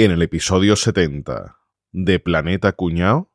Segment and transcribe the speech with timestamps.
[0.00, 1.56] En el episodio 70
[1.90, 3.32] de Planeta Cuñao.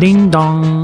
[0.00, 0.83] Ding dong.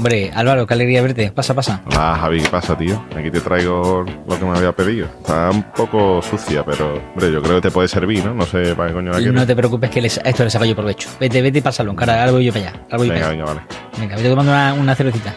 [0.00, 1.30] Hombre, Álvaro, qué alegría verte.
[1.30, 1.82] Pasa, pasa.
[1.94, 3.04] Ah, Javi, ¿qué pasa, tío?
[3.14, 5.06] Aquí te traigo lo que me había pedido.
[5.20, 8.32] Está un poco sucia, pero, hombre, yo creo que te puede servir, ¿no?
[8.32, 9.34] No sé para qué coño la quieres.
[9.34, 11.10] no te preocupes que les- esto le saco yo provecho.
[11.20, 11.94] Vete, vete y pásalo.
[11.94, 12.80] Cara, ahora voy yo para allá.
[12.84, 13.44] Ahora voy Venga, para allá.
[13.44, 13.60] venga, vale.
[13.98, 15.34] Venga, vete tomando una, una cervecita.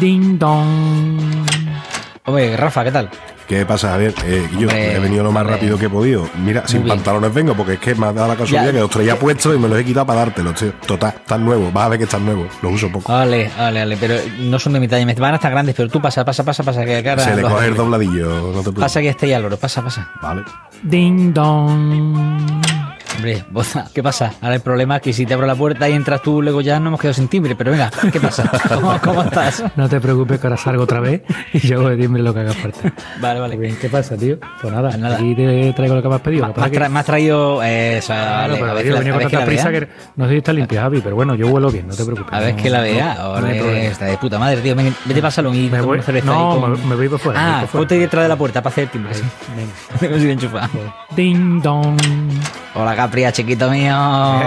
[0.00, 1.46] Ding dong.
[2.24, 3.08] Hombre, Rafa, ¿qué tal?
[3.50, 4.14] ¿Qué pasa, Javier?
[4.26, 5.56] Eh, yo Hombre, he venido lo más hombre.
[5.56, 6.30] rápido que he podido.
[6.38, 6.94] Mira, sin bien.
[6.94, 8.72] pantalones vengo porque es que me ha dado la casualidad Ya.
[8.74, 10.72] que los traía puestos y me los he quitado para dártelos, tío.
[10.86, 11.72] Total, están nuevos.
[11.72, 12.46] Vas a ver que están nuevos.
[12.62, 13.12] Los uso poco.
[13.12, 13.96] Vale, vale, vale.
[13.96, 15.04] Pero no son de mi talla.
[15.04, 16.84] Me van a estar grandes, pero tú pasa, pasa, pasa, pasa.
[16.84, 18.82] Que cara, Se le coge el dobladillo, no te preocupes.
[18.84, 19.56] Pasa que esté ahí, Álvaro.
[19.56, 20.08] Pasa, pasa.
[20.22, 20.42] Vale.
[20.84, 22.79] Ding dong.
[23.20, 24.32] Hombre, boza, ¿qué pasa?
[24.40, 26.80] Ahora el problema es que si te abro la puerta y entras tú, luego ya
[26.80, 27.54] no hemos quedado sin timbre.
[27.54, 28.50] Pero venga, ¿qué pasa?
[28.74, 29.62] ¿Cómo, cómo estás?
[29.76, 31.20] No te preocupes que ahora salgo otra vez
[31.52, 32.78] y yo de timbre lo que haga falta.
[33.20, 33.56] Vale, vale.
[33.58, 34.38] Bien, ¿qué pasa, tío?
[34.62, 35.16] Pues nada, Pues nada.
[35.16, 36.46] aquí te traigo lo que me has pedido.
[36.56, 37.62] Me has, que- me traído.
[37.62, 41.02] eh, vale, pero a ver con tanta prisa que no sé si está limpia, Javi,
[41.02, 42.32] pero bueno, yo huelo bien, no te preocupes.
[42.32, 43.14] A ver No- que la vea.
[43.16, 44.74] no- Ahora está de puta madre, tío.
[44.74, 47.38] Vete para salón y Me voy, no, con- me, me voy por fuera.
[47.38, 49.12] me Ah, ponte detrás de la puerta para hacer el timbre.
[49.54, 50.16] Venga.
[50.24, 50.70] Que enchufado.
[51.14, 51.98] Ding dong.
[52.74, 53.92] Hola, Capria, chiquito mío.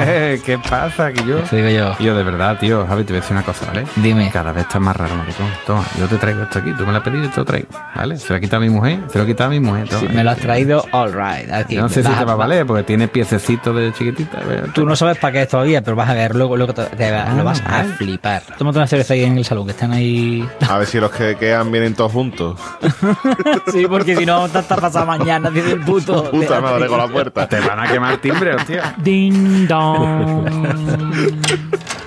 [0.05, 1.11] Eh, ¿Qué pasa?
[1.11, 1.39] Que yo.
[1.39, 1.97] Te digo yo.
[1.99, 3.83] Yo, de verdad, tío, Javi, te voy a decir una cosa, ¿vale?
[3.97, 4.29] Dime.
[4.31, 5.47] Cada vez estás más raro, maricón.
[5.67, 6.71] Toma, yo te traigo esto aquí.
[6.77, 8.15] Tú me lo has pedido y te lo traigo, ¿vale?
[8.17, 9.89] Se lo ha quitado mi mujer, se lo ha quitado mi mujer.
[9.89, 9.99] Toma.
[9.99, 11.51] Sí, me lo has traído, all right.
[11.51, 14.39] Aquí, Yo no sé si te va a va- valer, porque tiene piececitos de chiquitita.
[14.47, 16.83] pero- Tú no sabes para qué es todavía, pero vas a ver, luego, luego te,
[16.85, 18.43] te- lo vas a flipar.
[18.57, 20.47] Tómate una cerveza ahí en el salón, que están ahí.
[20.69, 22.57] A ver si los que quedan vienen todos juntos.
[23.73, 26.31] sí, porque si no, vamos a estar pasado mañana, dice el puto.
[26.31, 27.45] Puta madre con la puerta.
[27.49, 28.93] Te van a quemar timbre, hostia.
[28.97, 30.45] Ding dong.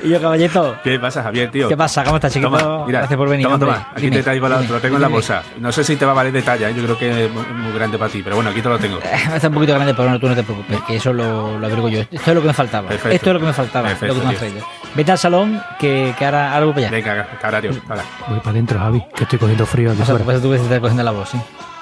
[0.02, 1.68] Y yo, caballito, ¿Qué pasa, Javier, tío?
[1.68, 2.04] ¿qué pasa?
[2.04, 2.56] ¿Cómo estás, chiquito?
[2.56, 3.44] Toma, mira, Gracias por venir.
[3.44, 3.70] Toma, hombre.
[3.72, 3.88] toma.
[3.92, 5.16] Aquí Dime, te traigo la, dime, lo tengo en la dime.
[5.16, 5.42] bolsa.
[5.58, 6.74] No sé si te va a valer de talla, ¿eh?
[6.76, 8.98] yo creo que es muy, muy grande para ti, pero bueno, aquí te lo tengo.
[8.98, 11.66] Eh, Está un poquito grande, pero no, tú no te preocupes, que eso lo, lo
[11.66, 12.00] averiguo yo.
[12.02, 12.88] Esto es lo que me faltaba.
[12.88, 13.16] Perfecto.
[13.16, 14.48] Esto es lo que me faltaba, Perfecto, lo que me has tío.
[14.50, 14.66] traído.
[14.94, 16.90] Vete al salón, que, que ahora, voy para allá.
[16.96, 18.02] Venga, carario, para.
[18.28, 20.24] Voy para adentro, Javi, que estoy cogiendo frío fuera.
[20.24, 21.38] pasa tú que se está cogiendo la voz, sí.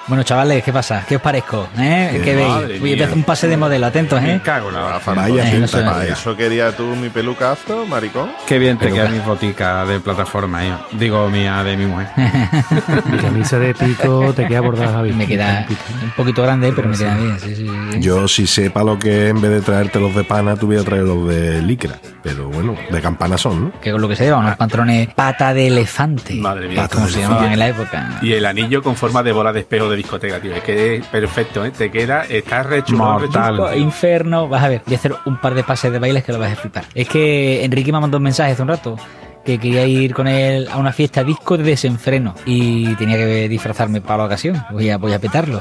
[0.06, 1.02] Bueno, chavales, ¿qué pasa?
[1.08, 1.66] ¿Qué os parezco?
[1.78, 2.20] ¿Eh?
[2.22, 2.78] ¿Qué veis?
[2.80, 4.40] Voy a un pase de modelo, atentos, Me ¿eh?
[4.44, 5.82] cago en la Vaya Eh, no sé.
[6.10, 8.30] ¿Eso quería tú mi peluca afro, maricón?
[8.46, 10.74] Qué bien te queda mi botica de plataforma, eh.
[10.92, 12.08] Digo, mía, de mi mujer.
[13.10, 15.12] Mi camisa de pico te queda bordada, Javi.
[15.12, 15.66] Me queda
[16.02, 17.66] un poquito grande, pero me queda bien, sí, sí.
[17.92, 18.00] sí.
[18.00, 20.76] Yo, si sepa lo que es, en vez de traerte los de pana, te voy
[20.76, 21.98] a traer los de licra.
[22.22, 23.80] Pero bueno, de campana son, ¿no?
[23.80, 26.34] Que con lo que se lleva, unos pantalones pata de elefante.
[26.34, 26.88] Madre mía.
[26.92, 28.18] Como se llamaban en la época.
[28.22, 30.54] Y el anillo con forma de bola de espejo de discoteca, tío.
[30.54, 31.70] Es que es perfecto, ¿eh?
[31.70, 33.56] Te queda, estás Mortal.
[33.56, 33.76] rechulado.
[33.76, 36.38] Inferno, vas a ver, voy a hacer un par de pases de bailes que lo
[36.38, 36.84] vas a flipar.
[36.94, 38.96] Es que Enrique me mandó un mensaje hace un rato
[39.44, 44.00] que quería ir con él a una fiesta disco de desenfreno y tenía que disfrazarme
[44.00, 44.64] para la ocasión.
[44.72, 45.60] Voy a, voy a petarlo.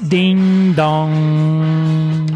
[0.00, 2.26] Ding dong.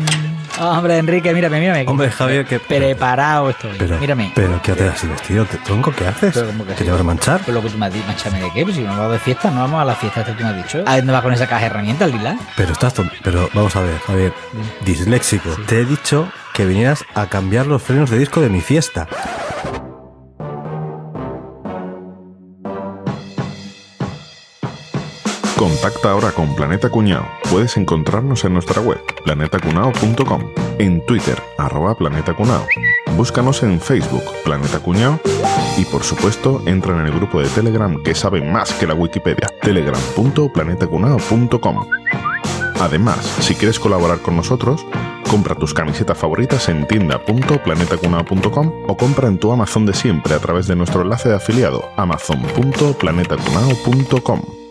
[0.59, 1.85] Ah, hombre, Enrique, mírame, mírame.
[1.89, 2.59] Hombre, Javier, que.
[2.61, 3.73] Preparado estoy.
[3.79, 4.33] Pero, mírame.
[4.35, 5.45] pero ¿qué haces así vestido?
[5.47, 5.93] ¿Te- ¿Tronco?
[5.93, 6.33] ¿Qué haces?
[6.35, 6.85] Pero, ¿cómo que ¿Que sí?
[6.85, 7.41] te vas a manchar?
[7.41, 9.19] Pues lo que tú me has dicho, manchame de qué, pues si no vamos de
[9.19, 10.85] fiesta, no vamos a la fiesta, esto tú me has dicho.
[10.87, 12.37] ¿A dónde vas con esa caja de herramientas, Lila?
[12.57, 13.15] Pero estás tonto.
[13.23, 14.33] Pero vamos a ver, Javier.
[14.85, 15.51] Disléxico.
[15.67, 19.09] Te he dicho que vinieras a cambiar los frenos de disco de mi fiesta.
[25.63, 27.25] Contacta ahora con Planeta Cuñao.
[27.49, 30.43] Puedes encontrarnos en nuestra web, planetacunao.com,
[30.81, 32.67] en Twitter, arroba Planeta Cunao.
[33.17, 35.21] Búscanos en Facebook, Planeta Cuñao,
[35.79, 39.47] y por supuesto, entra en el grupo de Telegram que sabe más que la Wikipedia,
[39.63, 41.87] telegram.planetacunao.com.
[42.81, 44.85] Además, si quieres colaborar con nosotros,
[45.31, 50.67] compra tus camisetas favoritas en tienda.planetacunao.com o compra en tu Amazon de siempre a través
[50.67, 54.62] de nuestro enlace de afiliado amazon.planetacunao.com.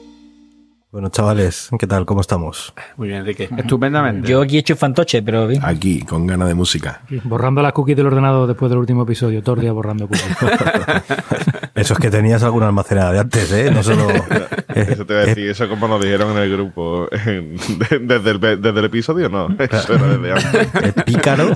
[0.91, 2.05] Bueno, chavales, ¿qué tal?
[2.05, 2.73] ¿Cómo estamos?
[2.97, 3.47] Muy bien, Enrique.
[3.57, 4.27] Estupendamente.
[4.27, 5.61] Yo aquí he hecho fantoche, pero bien.
[5.63, 7.03] Aquí, con ganas de música.
[7.23, 9.41] Borrando las cookies del ordenador después del último episodio.
[9.41, 10.35] Todo el día borrando cookies.
[11.81, 13.71] Eso es que tenías alguna almacenada de antes, ¿eh?
[13.71, 14.07] No solo.
[14.75, 18.79] Eso te voy a decir, eso como nos dijeron en el grupo desde, el, desde
[18.79, 20.69] el episodio, no, eso era desde antes.
[20.95, 21.51] El pícaro.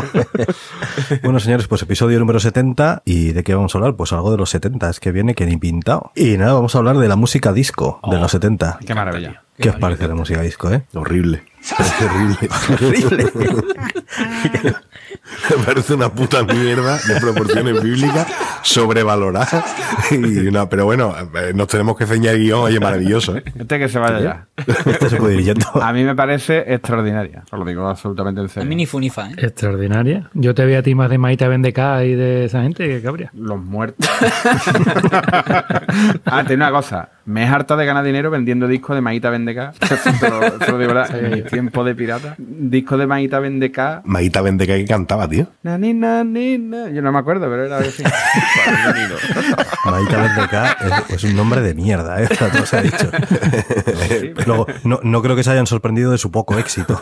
[1.23, 3.03] bueno, señores, pues episodio número 70.
[3.05, 3.95] ¿Y de qué vamos a hablar?
[3.95, 6.11] Pues algo de los 70, es que viene que ni pintado.
[6.13, 8.79] Y nada, vamos a hablar de la música disco de los 70.
[8.85, 9.43] Qué maravilla.
[9.57, 10.83] ¿Qué os parece la música disco, eh?
[10.93, 11.43] Horrible.
[11.71, 12.49] Es horrible.
[12.73, 13.31] Horrible.
[15.49, 18.27] Me parece una puta mierda de proporciones bíblicas,
[18.61, 19.63] sobrevalorada.
[20.11, 23.43] Y no, pero bueno, eh, nos tenemos que ceñir el guion, oye, maravilloso, ¿eh?
[23.57, 24.47] Este que se vaya ya.
[24.57, 25.65] Este se puede ir yendo.
[25.81, 27.43] A mí me parece extraordinaria.
[27.51, 28.69] Os lo digo absolutamente en A serio.
[28.69, 29.35] mí ni fu ni fa, ¿eh?
[29.37, 30.29] Extraordinaria.
[30.33, 33.31] Yo te veo a ti más de Maita Bendeca y de esa gente que cabría.
[33.33, 34.07] Los muertos.
[36.25, 37.09] ah, tiene una cosa.
[37.25, 39.73] Me he hartado de ganar dinero vendiendo discos de Maíta Vendeca.
[40.77, 41.09] verdad.
[41.55, 42.35] Tiempo de pirata.
[42.37, 44.01] Discos de Maíta Vendeca.
[44.05, 45.47] Maíta Vendeca que cantaba, tío.
[45.63, 46.89] Na, ni, na, ni, na.
[46.89, 48.03] Yo no me acuerdo, pero era así.
[49.85, 50.77] Maíta Vendeca
[51.09, 52.27] es, es un nombre de mierda, ¿eh?
[52.29, 53.09] O sea, todo se ha dicho.
[54.45, 57.01] Luego, no, no creo que se hayan sorprendido de su poco éxito.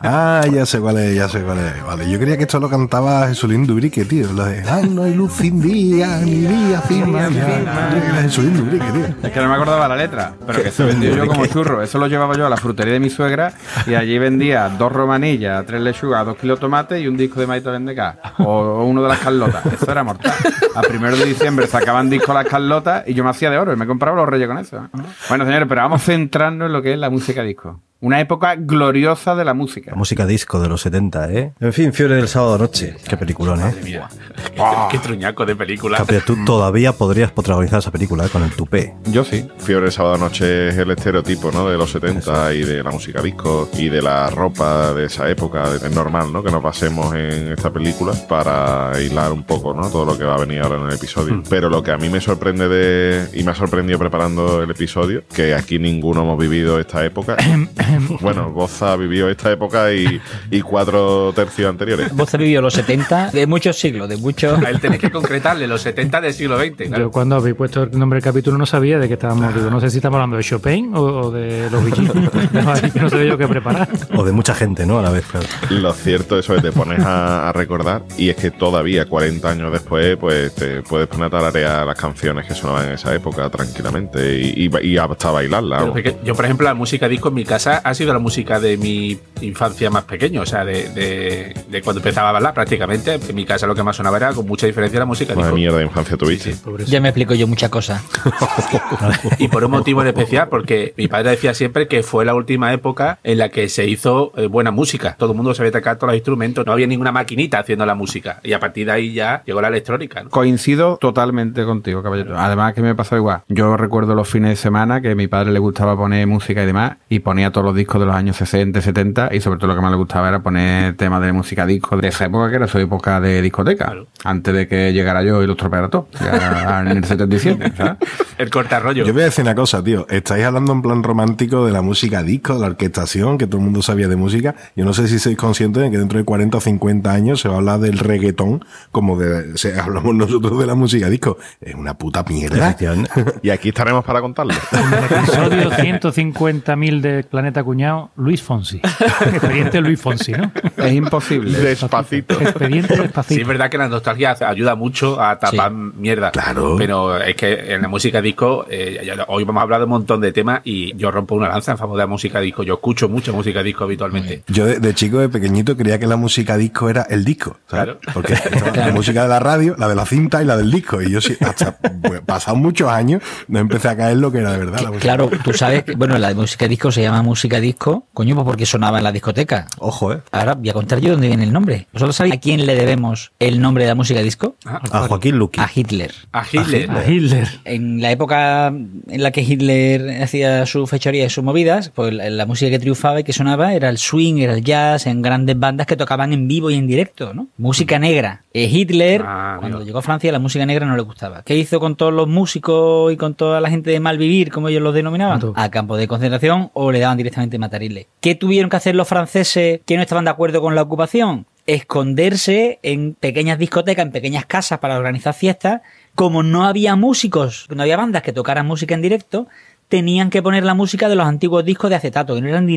[0.00, 1.84] Ah, ya sé cuál es, ya sé cuál es.
[1.84, 4.32] Vale, yo creía que esto lo cantaba Jesulín Dubrique, tío.
[4.32, 7.90] Lo de, ay, no hay luz sin día, ni día sin mañana.
[8.22, 9.06] Jesulín Dubrique, tío.
[9.22, 11.82] Es que no me acordaba la letra, pero que se vendió yo como churro.
[11.82, 13.52] Eso lo llevaba yo a la frutería de mi suegra
[13.86, 17.46] y allí vendía dos romanillas, tres lechugas, dos kilos de tomate y un disco de
[17.46, 18.18] Maíta Vendeca.
[18.38, 19.64] O, o uno de las Carlotas.
[19.66, 20.32] Eso era mortal.
[20.74, 23.76] A primero de diciembre sacaban discos las Carlotas y yo me hacía de oro y
[23.76, 24.88] me compraba los reyes con eso.
[25.28, 27.80] Bueno, señores, pero vamos centrarnos en lo que es la música disco.
[28.02, 29.92] Una época gloriosa de la música.
[29.92, 31.52] La música disco de los 70, ¿eh?
[31.60, 32.96] En fin, Fiebre del sábado noche.
[33.08, 33.72] Qué peliculón, ¿eh?
[33.84, 34.08] Mira,
[34.56, 34.60] qué,
[34.90, 35.98] qué truñaco de película.
[35.98, 38.28] Capri, tú todavía podrías protagonizar esa película ¿eh?
[38.28, 38.96] con el tupé.
[39.04, 39.46] Yo sí.
[39.58, 41.68] Fiebre de sábado noche es el estereotipo, ¿no?
[41.70, 45.72] De los 70 y de la música disco y de la ropa de esa época.
[45.72, 46.42] Es normal, ¿no?
[46.42, 49.88] Que nos basemos en esta película para hilar un poco, ¿no?
[49.88, 51.40] Todo lo que va a venir ahora en el episodio.
[51.48, 55.22] Pero lo que a mí me sorprende de y me ha sorprendido preparando el episodio,
[55.32, 57.36] que aquí ninguno hemos vivido esta época.
[58.20, 62.14] bueno, Boza vivió esta época y, y cuatro tercios anteriores.
[62.14, 64.62] Vos has vivido los 70 de muchos siglos, de muchos...
[64.62, 66.88] A él tenés que concretarle los 70 del siglo XX.
[66.88, 67.04] claro.
[67.04, 69.54] Yo cuando habéis puesto el nombre del capítulo no sabía de qué estábamos.
[69.54, 72.16] Digo, no sé si estamos hablando de Chopin o, o de los bichitos.
[72.52, 73.88] No, no sé yo qué preparar.
[74.14, 74.98] O de mucha gente, ¿no?
[74.98, 75.46] A la vez, claro.
[75.70, 79.72] Lo cierto, eso es, te pones a, a recordar y es que todavía, 40 años
[79.72, 84.38] después, pues te puedes poner a tararear las canciones que sonaban en esa época tranquilamente
[84.38, 85.32] y, y, y hasta.
[85.78, 88.60] Pero porque yo, por ejemplo, la música disco en mi casa ha sido la música
[88.60, 93.14] de mi infancia más pequeño, o sea, de, de- de cuando empezaba a bailar prácticamente.
[93.14, 95.78] En mi casa lo que más sonaba era con mucha diferencia la música Una mierda
[95.78, 96.54] de infancia tuviste.
[96.86, 98.02] Ya me explico yo muchas cosas.
[99.38, 102.72] Y por un motivo en especial, porque mi padre decía siempre que fue la última
[102.72, 105.16] época en la que se hizo eh, buena música.
[105.18, 108.40] Todo el mundo sabía tocar todos los instrumentos, no había ninguna maquinita haciendo la música.
[108.42, 110.22] Y a partir de ahí ya llegó la electrónica.
[110.22, 110.30] ¿no?
[110.30, 112.38] Coincido totalmente contigo, caballero.
[112.38, 113.42] Además que me pasó igual.
[113.48, 116.66] Yo recuerdo los fines de semana que a mi padre le gustaba poner música y
[116.66, 119.74] demás y ponía todos los discos de los años 60, 70 y sobre todo lo
[119.74, 122.66] que más le gustaba era poner temas de música disco de esa época que era
[122.66, 123.86] su época de discoteca.
[123.86, 124.06] Claro.
[124.24, 126.08] Antes de que llegara yo y lo estropeara todo.
[126.20, 127.98] Ya en el 77, ¿sabes?
[128.38, 129.04] El cortarrollo.
[129.04, 130.06] Yo voy a decir una cosa, tío.
[130.08, 133.64] Estáis hablando en plan romántico de la música disco, de la orquestación, que todo el
[133.64, 134.54] mundo sabía de música.
[134.76, 137.48] Yo no sé si sois conscientes de que dentro de 40 o 50 años se
[137.48, 141.38] va a hablar del reggaetón como de, se, hablamos nosotros de la música disco.
[141.60, 142.76] Es una puta mierda.
[143.42, 144.54] Y aquí estaremos para contarlo.
[144.72, 148.80] En el episodio 150.000 de Planeta Cuñado, Luis Fonsi.
[149.20, 150.52] Expediente Luis Fonsi, ¿no?
[150.76, 151.58] Es imposible.
[151.58, 152.40] Despacito.
[152.40, 153.40] Expediente Sí, despacito.
[153.40, 156.30] es verdad que la nostalgia ayuda mucho a tapar mierda.
[156.30, 156.76] Claro.
[156.78, 160.20] Pero es que en la música disco, eh, hoy vamos a hablar de un montón
[160.20, 162.62] de temas y yo rompo una lanza en favor de la música disco.
[162.62, 164.42] Yo escucho mucha música disco habitualmente.
[164.48, 167.96] Yo de, de chico, de pequeñito, creía que la música disco era el disco, ¿sabes?
[167.96, 168.00] Claro.
[168.14, 168.34] Porque
[168.76, 171.00] la música de la radio, la de la cinta y la del disco.
[171.02, 174.52] Y yo sí, hasta pues, pasados muchos años, no empecé a caer lo que era
[174.52, 175.00] de verdad la música.
[175.02, 178.66] Claro, tú sabes que, bueno, la música disco se llama música disco, coño, pues porque
[178.66, 179.66] sonaba en la discoteca.
[179.78, 180.20] Ojo, ¿eh?
[180.30, 181.86] Ahora voy a contar yo dónde viene el nombre.
[181.92, 184.56] ¿Vosotros sabéis a quién le debemos el nombre de la música disco?
[184.64, 185.60] A Joaquín Luqui.
[185.60, 186.12] A Hitler.
[186.32, 186.90] A Hitler.
[186.90, 187.48] A Hitler.
[187.64, 192.28] En la época en la que Hitler hacía su fechoría y sus movidas, pues la,
[192.30, 195.58] la música que triunfaba y que sonaba era el swing, era el jazz, en grandes
[195.58, 197.48] bandas que tocaban en vivo y en directo, ¿no?
[197.58, 198.44] Música negra.
[198.54, 201.42] Eh, Hitler, Ah, cuando llegó a Francia, la música negra no le gustaba.
[201.42, 204.68] ¿Qué hizo con todos los músicos y con toda la gente de mal vivir, como
[204.68, 205.40] ellos los denominaban?
[205.54, 208.08] A campo de concentración o le daban directamente matarile.
[208.20, 211.46] ¿Qué tuvieron que hacer los franceses que no estaban de acuerdo con la ocupación?
[211.66, 215.82] Esconderse en pequeñas discotecas, en pequeñas casas para organizar fiestas.
[216.14, 219.46] Como no había músicos, no había bandas que tocaran música en directo,
[219.88, 222.76] tenían que poner la música de los antiguos discos de acetato, que no eran, ni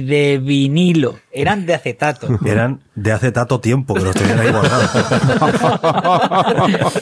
[0.00, 2.28] de vinilo, eran de acetato.
[2.44, 4.90] Eran de hace tanto tiempo que los tenían ahí guardados.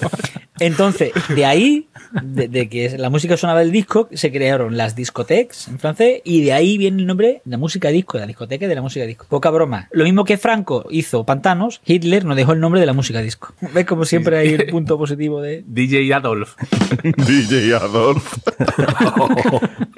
[0.59, 1.89] Entonces, de ahí,
[2.23, 6.43] de, de que la música sonaba del disco, se crearon las discotecas en francés y
[6.43, 8.81] de ahí viene el nombre de la música disco, de la discoteca y de la
[8.81, 9.27] música disco.
[9.29, 9.89] Poca broma.
[9.93, 13.55] Lo mismo que Franco hizo Pantanos, Hitler nos dejó el nombre de la música disco.
[13.75, 15.63] ¿Ves como siempre hay el punto positivo de...
[15.67, 16.55] DJ Adolf.
[17.03, 18.39] DJ Adolf.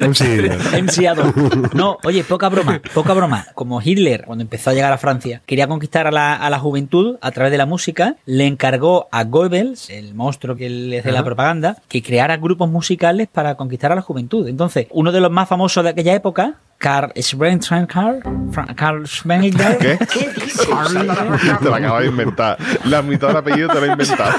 [0.00, 0.82] MC.
[0.82, 1.74] MC Adolf.
[1.74, 3.46] No, oye, poca broma, poca broma.
[3.54, 7.16] Como Hitler, cuando empezó a llegar a Francia, quería conquistar a la, a la juventud
[7.22, 11.24] a través de la música, le encargó a Goebbels, el monstruo que le hace la
[11.24, 14.46] propaganda, que creara grupos musicales para conquistar a la juventud.
[14.46, 18.20] Entonces, uno de los más famosos de aquella época, Karl Schwenzenkarl,
[18.52, 19.98] Fra- Karl Schwenzenkarl, ¿Qué?
[21.58, 22.56] te lo acabas de inventar.
[22.84, 24.30] La mitad del apellido te lo he inventado.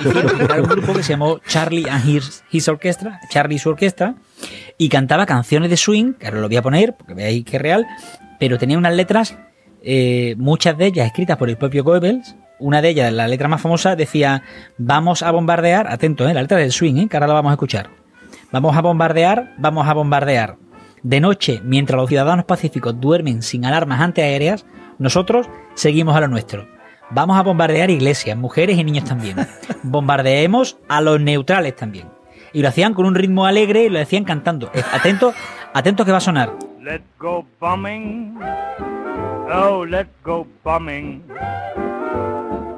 [0.00, 3.70] hicieron crear un grupo que se llamó Charlie and His, His Orchestra, Charlie y su
[3.70, 4.14] orquesta,
[4.76, 7.62] y cantaba canciones de swing, que ahora lo voy a poner, porque veáis que es
[7.62, 7.86] real,
[8.38, 9.36] pero tenía unas letras,
[9.82, 12.36] eh, muchas de ellas escritas por el propio Goebbels.
[12.60, 14.42] Una de ellas, la letra más famosa, decía,
[14.78, 17.54] vamos a bombardear, atento, eh, la letra del swing, eh, que ahora la vamos a
[17.54, 17.88] escuchar.
[18.52, 20.56] Vamos a bombardear, vamos a bombardear.
[21.02, 24.66] De noche, mientras los ciudadanos pacíficos duermen sin alarmas antiaéreas,
[24.98, 26.66] nosotros seguimos a lo nuestro.
[27.10, 29.36] Vamos a bombardear iglesias, mujeres y niños también.
[29.82, 32.08] Bombardeemos a los neutrales también.
[32.52, 34.70] Y lo hacían con un ritmo alegre y lo decían cantando.
[34.74, 35.32] Eh, Atento,
[35.72, 36.52] atento que va a sonar.
[36.82, 38.38] Let's go bombing.
[39.50, 41.22] Oh, let's go bombing.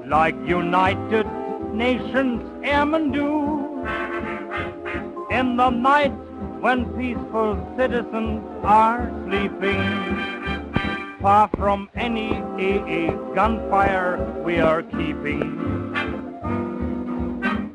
[0.06, 1.26] Like United
[1.72, 3.84] Nations airmen do.
[5.30, 6.12] In the night
[6.60, 9.80] when peaceful citizens are sleeping.
[11.20, 15.92] Far from any AA gunfire we are keeping.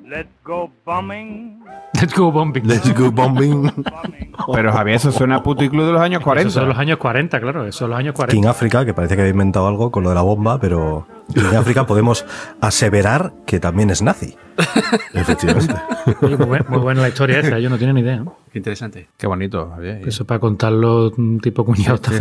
[0.09, 1.61] Let's go bombing.
[1.95, 2.63] Let's go bombing.
[2.65, 3.73] Let's go bombing.
[4.53, 6.49] Pero Javier, eso suena a puto y club de los años 40.
[6.49, 8.35] Eso son los años 40, claro, eso son los años 40.
[8.35, 11.55] King África, que parece que había inventado algo con lo de la bomba, pero King
[11.57, 12.25] África podemos
[12.61, 14.35] aseverar que también es nazi.
[15.13, 15.73] Efectivamente.
[16.21, 18.17] Oye, muy, buen- muy buena la historia esa, yo no tenía ni idea.
[18.17, 18.37] ¿no?
[18.51, 19.09] Qué interesante.
[19.17, 20.07] Qué bonito, Javier.
[20.07, 22.11] Eso para contarlo un tipo cuñado está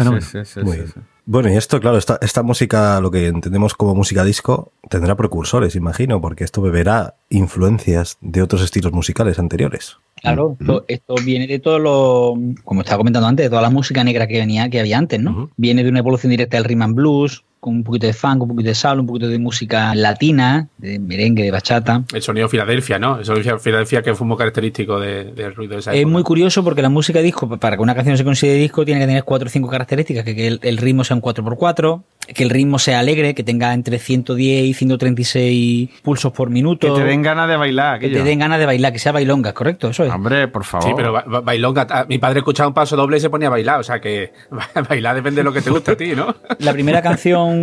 [0.44, 0.92] Sí, Muy bien.
[1.26, 5.74] Bueno, y esto, claro, esta, esta música, lo que entendemos como música disco, tendrá precursores,
[5.74, 9.96] imagino, porque esto beberá influencias de otros estilos musicales anteriores.
[10.20, 12.34] Claro, esto, esto viene de todo lo,
[12.64, 15.50] como estaba comentando antes, de toda la música negra que venía, que había antes, ¿no?
[15.56, 18.48] Viene de una evolución directa del rhythm and blues, con un poquito de funk, un
[18.50, 22.02] poquito de soul, un poquito de música latina, de merengue, de bachata.
[22.12, 23.18] El sonido Filadelfia, ¿no?
[23.18, 26.12] El sonido Filadelfia que fue muy característico de- del ruido de esa Es época.
[26.12, 29.06] muy curioso porque la música disco, para que una canción se considere disco, tiene que
[29.06, 32.02] tener cuatro o cinco características, que, que el, el ritmo sea un 4x4,
[32.34, 36.94] que el ritmo sea alegre, que tenga entre 110 y 136 pulsos por Que minuto.
[36.94, 38.22] te den ganas de bailar, que aquello.
[38.22, 39.88] te den ganas de bailar, que sea bailonga, ¿correcto?
[39.88, 40.10] Eso es.
[40.12, 40.88] Hombre, por favor.
[40.88, 41.86] Sí, pero ba- ba- bailonga.
[41.90, 43.80] ah, Mi padre escuchaba un paso doble y se ponía a bailar.
[43.80, 44.32] O sea que
[44.88, 46.34] bailar depende de lo que te guste a ti, ¿no?
[46.58, 47.53] La primera canción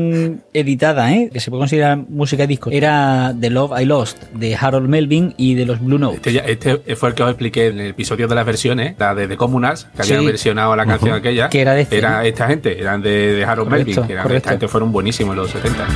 [0.53, 1.29] editada, ¿eh?
[1.31, 5.55] que se puede considerar música disco, era The Love I Lost, de Harold Melvin y
[5.55, 6.17] de los Blue Notes.
[6.17, 9.13] Este, ya- este fue el que os expliqué en el episodio de las versiones, la
[9.15, 10.25] de The Communards, que habían Sí.
[10.25, 11.49] versionado la canción aquella.
[11.49, 12.21] Que era de este, Era ¿no?
[12.21, 15.41] esta gente, eran de, de Harold Correcto, Melvin, que eran, esta gente fueron buenísimos en
[15.41, 15.87] los 70.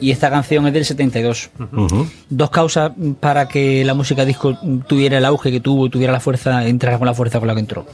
[0.00, 1.50] Y esta canción es del 72.
[1.72, 2.06] Ujú.
[2.28, 6.66] Dos causas para que la música disco tuviera el auge que tuvo, tuviera la fuerza,
[6.66, 7.86] entrara con la fuerza con la que entró.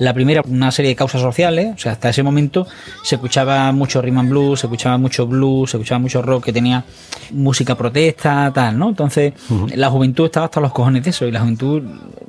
[0.00, 2.66] La primera, una serie de causas sociales, o sea, hasta ese momento
[3.04, 6.52] se escuchaba mucho rhythm and blues, se escuchaba mucho blues, se escuchaba mucho rock que
[6.52, 6.84] tenía
[7.32, 8.88] música protesta, tal, ¿no?
[8.88, 9.34] Entonces,
[9.74, 11.82] la juventud estaba hasta los cojones de eso y la juventud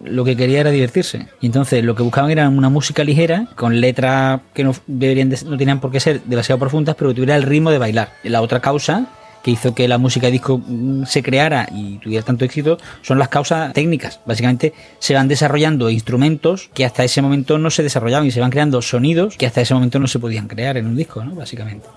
[0.04, 1.28] lo que quería era divertirse.
[1.40, 5.40] Y entonces lo que buscaban era una música ligera, con letras que no, deberían de-
[5.46, 8.10] no tenían por qué ser demasiado profundas, pero que tuviera el ritmo de bailar.
[8.24, 9.06] La otra causa
[9.44, 13.30] que hizo que la música disco mm, se creara y tuviera tanto éxito son las
[13.30, 14.20] causas técnicas.
[14.26, 18.52] Básicamente se van desarrollando instrumentos que hasta ese momento no se desarrollaban y se van
[18.52, 21.36] creando sonidos que hasta ese momento no se podían crear en un disco, ¿no?
[21.36, 21.88] Básicamente.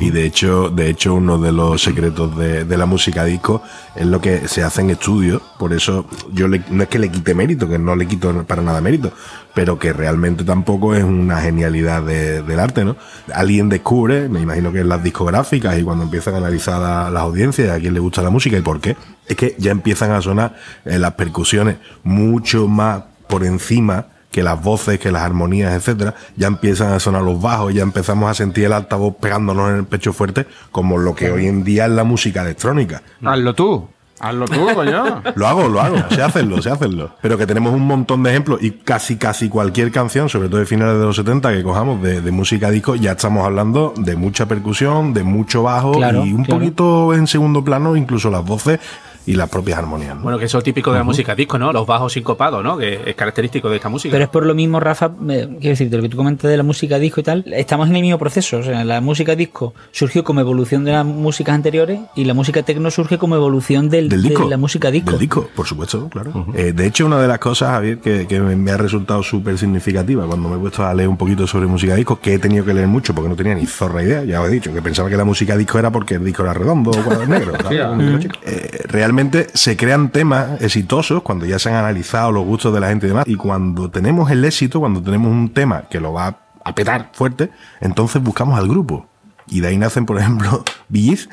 [0.00, 3.62] Y de hecho, de hecho, uno de los secretos de, de la música disco
[3.96, 5.42] es lo que se hace en estudio.
[5.58, 8.62] Por eso yo le- no es que le quite mérito, que no le quito para
[8.62, 9.12] nada mérito,
[9.54, 12.96] pero que realmente tampoco es una genialidad de- del arte, ¿no?
[13.34, 17.22] Alguien descubre, me imagino que en las discográficas y cuando empiezan a analizar a las
[17.22, 18.96] audiencias, a quién le gusta la música y por qué,
[19.26, 24.60] es que ya empiezan a sonar eh, las percusiones mucho más por encima que las
[24.60, 28.64] voces, que las armonías, etcétera, ya empiezan a sonar los bajos, ya empezamos a sentir
[28.64, 32.02] el altavoz pegándonos en el pecho fuerte, como lo que hoy en día es la
[32.02, 33.02] música electrónica.
[33.22, 33.88] Hazlo tú.
[34.18, 35.20] Hazlo tú, coño.
[35.34, 37.10] Lo hago, lo hago, sé hacerlo, sé hacerlo.
[37.20, 40.66] Pero que tenemos un montón de ejemplos y casi, casi cualquier canción, sobre todo de
[40.66, 44.46] finales de los 70 que cojamos de, de música disco, ya estamos hablando de mucha
[44.46, 46.60] percusión, de mucho bajo Claro, y un claro.
[46.60, 48.78] poquito en segundo plano, incluso las voces
[49.26, 50.16] y las propias armonías.
[50.16, 50.22] ¿no?
[50.22, 51.72] Bueno, que eso es típico de la música disco, ¿no?
[51.72, 52.76] Los bajos sincopados, ¿no?
[52.76, 54.12] Que es característico de esta música.
[54.12, 56.56] Pero es por lo mismo, Rafa, eh, quiero decir, de lo que tú comentas de
[56.56, 58.58] la música disco y tal, estamos en el mismo proceso.
[58.58, 62.62] O sea, la música disco surgió como evolución de las músicas anteriores y la música
[62.62, 64.44] tecno surge como evolución del, Del disco.
[64.44, 65.12] de la música disco.
[65.12, 66.46] Del disco, por supuesto, claro.
[66.54, 70.26] Eh, de hecho, una de las cosas, Javier, que, que me, ha resultado súper significativa
[70.26, 72.74] cuando me he puesto a leer un poquito sobre música disco, que he tenido que
[72.74, 75.16] leer mucho porque no tenía ni zorra idea, ya os he dicho, que pensaba que
[75.16, 77.52] la música disco era porque el disco era redondo o cuadro negro.
[77.62, 78.28] ¿sabes?
[78.42, 79.11] Eh, realmente
[79.54, 83.08] se crean temas exitosos cuando ya se han analizado los gustos de la gente y
[83.10, 87.10] demás, y cuando tenemos el éxito, cuando tenemos un tema que lo va a petar
[87.12, 87.50] fuerte,
[87.80, 89.11] entonces buscamos al grupo.
[89.52, 91.28] Y de ahí nacen, por ejemplo, Billis.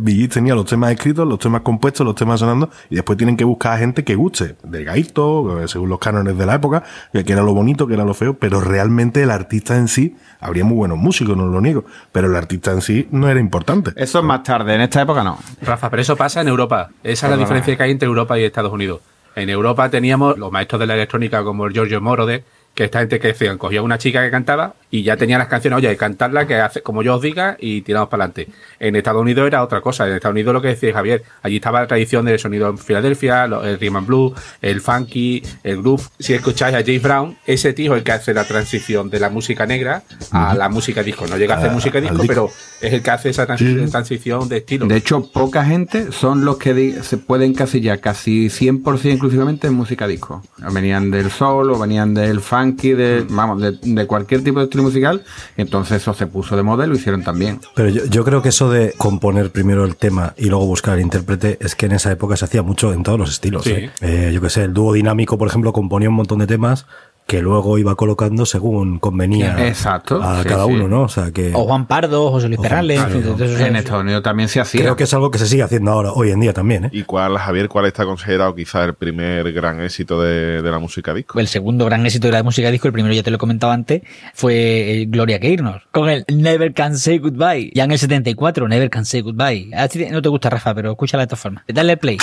[0.00, 3.44] Billis tenía los temas escritos, los temas compuestos, los temas sonando, y después tienen que
[3.44, 7.32] buscar a gente que guste, del gaito, eh, según los cánones de la época, que
[7.32, 10.76] era lo bonito, que era lo feo, pero realmente el artista en sí, habría muy
[10.76, 13.92] buenos músicos, no lo niego, pero el artista en sí no era importante.
[13.94, 15.38] Eso es más tarde, en esta época no.
[15.62, 16.90] Rafa, pero eso pasa en Europa.
[17.04, 19.02] Esa es la diferencia que hay entre Europa y Estados Unidos.
[19.36, 22.42] En Europa teníamos los maestros de la electrónica como el Giorgio Moroder,
[22.76, 25.78] que esta gente que decían, cogía una chica que cantaba y ya tenía las canciones,
[25.78, 28.52] oye, cantarla, que hace como yo os diga y tiramos para adelante.
[28.78, 30.06] En Estados Unidos era otra cosa.
[30.06, 33.44] En Estados Unidos lo que decía Javier, allí estaba la tradición del sonido en Filadelfia,
[33.46, 36.02] el rhythm and blues, el funky, el groove.
[36.18, 39.30] Si escucháis a James Brown, ese tío es el que hace la transición de la
[39.30, 41.26] música negra a la música disco.
[41.26, 44.58] No llega a hacer música disco, pero es el que hace esa transi- transición de
[44.58, 44.86] estilo.
[44.86, 50.06] De hecho, poca gente son los que se pueden encasillar casi 100% exclusivamente en música
[50.06, 50.42] disco.
[50.72, 54.82] Venían del soul o venían del funky, de, vamos, de, de cualquier tipo de estilo
[54.84, 55.22] musical.
[55.56, 57.60] Entonces eso se puso de moda y lo hicieron también.
[57.74, 61.02] Pero yo, yo creo que eso de componer primero el tema y luego buscar el
[61.02, 63.64] intérprete es que en esa época se hacía mucho en todos los estilos.
[63.64, 63.72] Sí.
[63.72, 63.90] ¿eh?
[64.00, 66.86] Eh, yo que sé, el dúo dinámico, por ejemplo, componía un montón de temas
[67.26, 70.72] que luego iba colocando según convenía Exacto, a sí, cada sí.
[70.72, 71.02] uno, ¿no?
[71.02, 74.48] O sea que O Juan Pardo, o José Luis Perales, Juan en Estados Unidos también
[74.48, 74.80] se hacía.
[74.80, 76.90] creo que es algo que se sigue haciendo ahora, hoy en día también, ¿eh?
[76.92, 81.12] ¿Y cuál, Javier, cuál está considerado quizá el primer gran éxito de, de la música
[81.12, 81.40] disco?
[81.40, 83.72] El segundo gran éxito de la música disco, el primero ya te lo he comentado
[83.72, 84.02] antes,
[84.32, 84.54] fue
[85.02, 87.72] eh, Gloria Gaynor, con el Never Can Say Goodbye.
[87.74, 89.70] Ya en el 74, Never Can Say Goodbye.
[89.76, 91.64] A ti no te gusta, Rafa, pero escúchala de todas formas.
[91.66, 92.18] Dale play.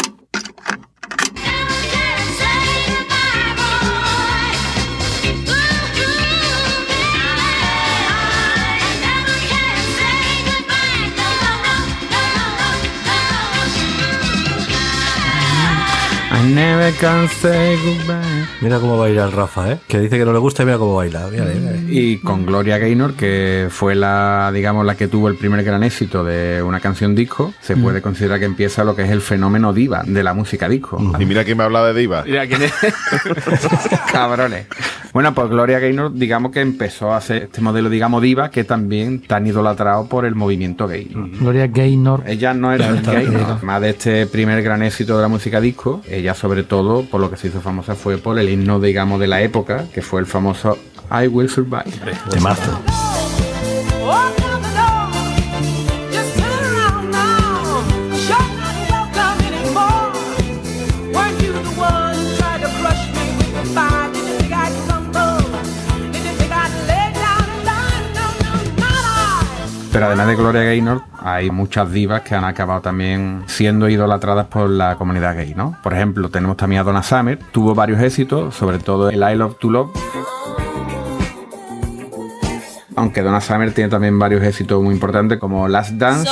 [16.43, 18.32] Never can say goodbye.
[18.61, 19.79] Mira cómo baila el Rafa, ¿eh?
[19.87, 21.29] Que dice que no le gusta y mira cómo baila.
[21.89, 26.23] Y con Gloria Gaynor, que fue la, digamos, la que tuvo el primer gran éxito
[26.23, 30.03] de una canción disco, se puede considerar que empieza lo que es el fenómeno diva
[30.05, 30.97] de la música disco.
[31.19, 32.23] Y mira quién me habla de diva.
[32.25, 32.73] Mira, ¿quién es?
[34.11, 34.67] Cabrones.
[35.13, 39.21] Bueno, pues Gloria Gaynor, digamos que empezó a hacer este modelo, digamos, diva, que también
[39.21, 41.11] tan idolatrado por el movimiento gay.
[41.13, 41.29] ¿no?
[41.37, 42.23] Gloria Gaynor.
[42.25, 43.39] Ella no era gay, no.
[43.45, 47.29] además de este primer gran éxito de la música disco, ella sobre todo, por lo
[47.29, 50.25] que se hizo famosa fue por el himno, digamos, de la época, que fue el
[50.25, 50.77] famoso
[51.11, 51.83] I Will Survive.
[52.31, 52.39] De
[69.93, 74.67] Pero además de Gloria Gaynor, hay muchas divas que han acabado también siendo idolatradas por
[74.67, 75.77] la comunidad gay, ¿no?
[75.83, 79.59] Por ejemplo, tenemos también a Donna Summer, tuvo varios éxitos, sobre todo el I Love
[79.59, 79.91] to Love.
[82.95, 86.27] Aunque Donna Summer tiene también varios éxitos muy importantes como Last Dance.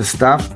[0.00, 0.48] Stuff,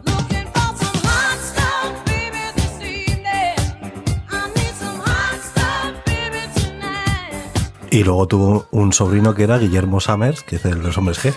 [6.04, 7.92] baby, tonight.
[7.92, 11.24] Y luego tuvo un sobrino que era Guillermo Summers, que es el de los hombres
[11.24, 11.32] G.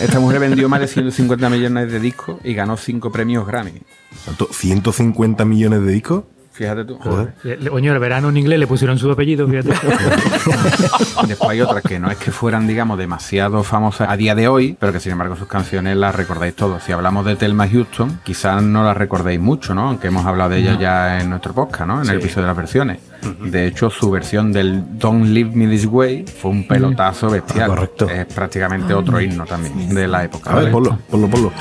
[0.00, 3.82] Esta mujer vendió más de 150 millones de discos y ganó 5 premios Grammy.
[4.24, 4.48] ¿Cuánto?
[4.48, 6.24] ¿150 millones de discos?
[6.58, 6.98] Fíjate tú.
[6.98, 7.34] Joder.
[7.70, 9.68] Coño, el verano en inglés le pusieron su apellido, fíjate.
[11.28, 14.76] Después hay otras que no es que fueran, digamos, demasiado famosas a día de hoy,
[14.76, 16.82] pero que sin embargo sus canciones las recordáis todos.
[16.82, 19.86] Si hablamos de Thelma Houston, quizás no las recordéis mucho, ¿no?
[19.86, 22.02] Aunque hemos hablado de ella ya en nuestro podcast, ¿no?
[22.02, 22.98] En el episodio de las versiones.
[23.40, 27.70] De hecho, su versión del Don't Leave Me This Way fue un pelotazo bestial.
[27.70, 28.10] Ah, correcto.
[28.10, 30.50] Es prácticamente otro himno también de la época.
[30.50, 30.72] A ver, ¿vale?
[30.72, 31.52] ponlo, ponlo, ponlo.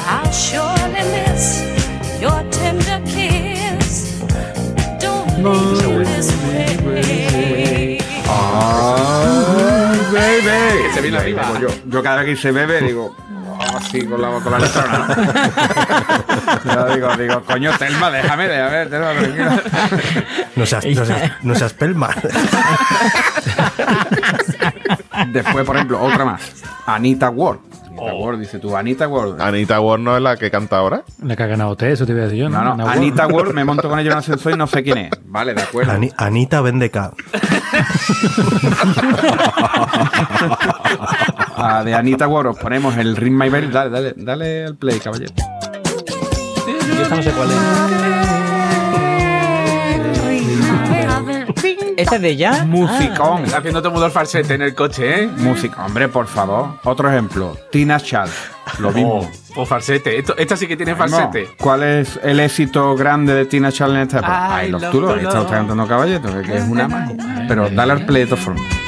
[10.11, 10.93] Bebé.
[10.93, 11.43] Se viene arriba.
[11.59, 14.83] Yo, yo cada vez que se bebe digo, oh, así con la, con la letra.
[14.87, 15.07] ¿no?
[16.73, 19.61] Yo digo, digo, coño, Telma, déjame, déjame, Telma, tranquila.
[20.55, 22.09] No seas, no seas, no seas pelma.
[25.27, 26.41] Después, por ejemplo, otra más.
[26.85, 27.59] Anita Ward.
[27.99, 29.41] Anita Ward, dice tú, Anita Ward.
[29.41, 31.03] Anita Ward no es la que canta ahora.
[31.23, 32.49] La que ha ganado usted, eso te iba a decir yo.
[32.49, 32.87] No, no.
[32.87, 35.11] Anita Ward, me monto con ella en un ascensor y no sé quién es.
[35.25, 35.91] Vale, de acuerdo.
[35.91, 37.11] Ani- Anita vende K.
[41.59, 43.71] Ah, de Anita Ward os ponemos el Ring My Bell.
[43.71, 45.33] Dale, dale, dale al play, caballero.
[46.95, 48.46] Yo esta no sé cuál es.
[51.97, 52.63] ¿Esta es de ya?
[52.65, 53.45] Musicón.
[53.45, 55.27] Está haciendo todo el mundo el falsete en el coche, ¿eh?
[55.27, 56.79] Música, hombre, por favor.
[56.83, 58.35] Otro ejemplo, Tina Charles.
[58.79, 59.19] Lo mismo.
[59.55, 60.19] Oh, oh, falsete.
[60.19, 61.43] Esto, esta sí que tiene falsete.
[61.43, 61.49] No.
[61.57, 64.55] ¿Cuál es el éxito grande de Tina Charles en esta época?
[64.55, 65.17] Ay, los tulos.
[65.17, 67.11] está cantando Caballero, que, es una más.
[67.47, 68.86] Pero dale al play de todas formas.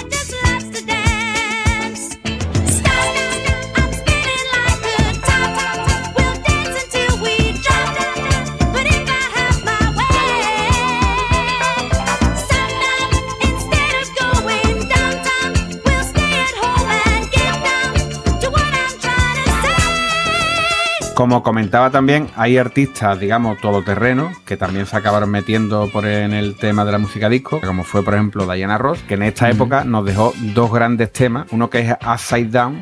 [21.20, 26.56] Como comentaba también, hay artistas, digamos, todoterreno, que también se acabaron metiendo por en el
[26.56, 29.84] tema de la música disco, como fue, por ejemplo, Diana Ross, que en esta época
[29.84, 31.48] nos dejó dos grandes temas.
[31.52, 32.82] Uno que es Upside Down,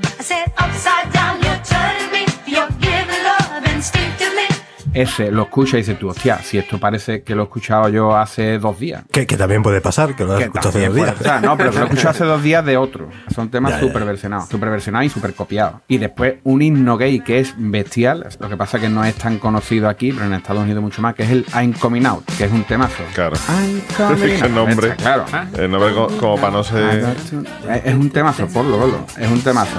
[5.01, 8.15] ese lo escucha y dices tú, hostia, si esto parece que lo he escuchado yo
[8.15, 9.03] hace dos días.
[9.11, 11.15] Que, que también puede pasar, que lo has Que escuchado hace dos días.
[11.15, 13.09] pasar, no, pero que lo he escuchado hace dos días de otro.
[13.33, 15.81] Son temas súper versionados, súper versionados y súper copiados.
[15.87, 19.37] Y después un himno gay que es bestial, lo que pasa que no es tan
[19.39, 22.45] conocido aquí, pero en Estados Unidos mucho más, que es el I'm Coming Out, que
[22.45, 23.03] es un temazo.
[23.13, 23.35] Claro.
[23.49, 24.51] I'm coming out.
[24.51, 24.87] nombre.
[24.89, 25.25] Está Claro.
[25.57, 27.05] El nombre co- como para no ser.
[27.83, 29.05] Es un temazo, ponlo, ponlo.
[29.17, 29.77] Es un temazo.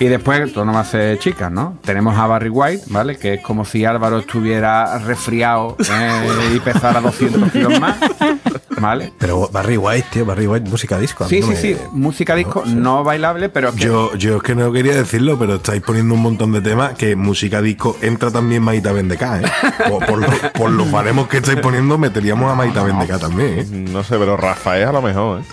[0.00, 0.84] Y después, esto no va a
[1.18, 1.76] chicas, ¿no?
[1.84, 3.18] Tenemos a Barry White, ¿vale?
[3.18, 7.98] Que es como si Álvaro estuviera resfriado eh, y pesara 200 kilos más,
[8.80, 9.12] ¿vale?
[9.18, 11.26] Pero Barry White, tío, Barry White, música disco.
[11.28, 14.54] Sí, no sí, me- sí, música disco no bailable, pero que Yo, yo es que
[14.54, 18.62] no quería decirlo, pero estáis poniendo un montón de temas que música disco entra también
[18.62, 19.44] Maita Vendeca, ¿eh?
[19.88, 23.66] Por, por, lo- por los baremos que estáis poniendo, meteríamos a Maita Vendeca también, ¿eh?
[23.90, 25.44] No sé, pero Rafael a lo mejor, ¿eh?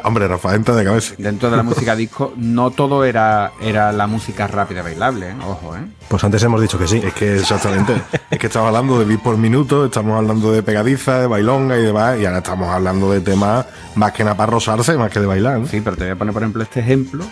[0.04, 1.14] Hombre, Rafael entra de cabeza.
[1.18, 5.34] dentro de la música disco no todo era, era la música rápida bailable, ¿eh?
[5.46, 5.80] Ojo, ¿eh?
[6.08, 7.00] Pues antes hemos dicho que sí.
[7.02, 7.94] Es que exactamente.
[8.30, 11.82] es que estamos hablando de beat por minuto, estamos hablando de pegadiza, de bailonga y
[11.82, 15.26] demás, y ahora estamos hablando de temas más que nada para rozarse, más que de
[15.26, 15.60] bailar.
[15.60, 15.66] ¿no?
[15.66, 17.24] Sí, pero te voy a poner, por ejemplo, este ejemplo.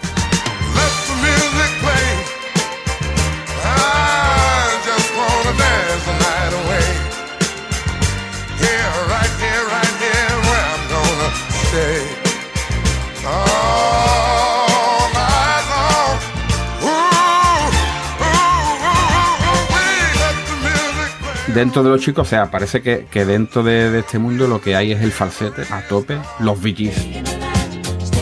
[21.54, 24.60] Dentro de los chicos, o sea, parece que, que dentro de, de este mundo lo
[24.60, 27.40] que hay es el falsete a tope, los VGs.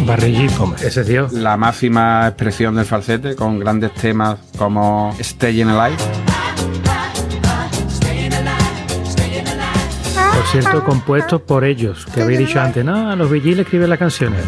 [0.06, 1.28] Barry G, ese tío.
[1.32, 5.96] La máxima expresión del falsete con grandes temas como Staying Alive.
[10.34, 13.98] Por cierto, compuestos por ellos, que habéis dicho antes, no, los VG le escriben las
[13.98, 14.40] canciones.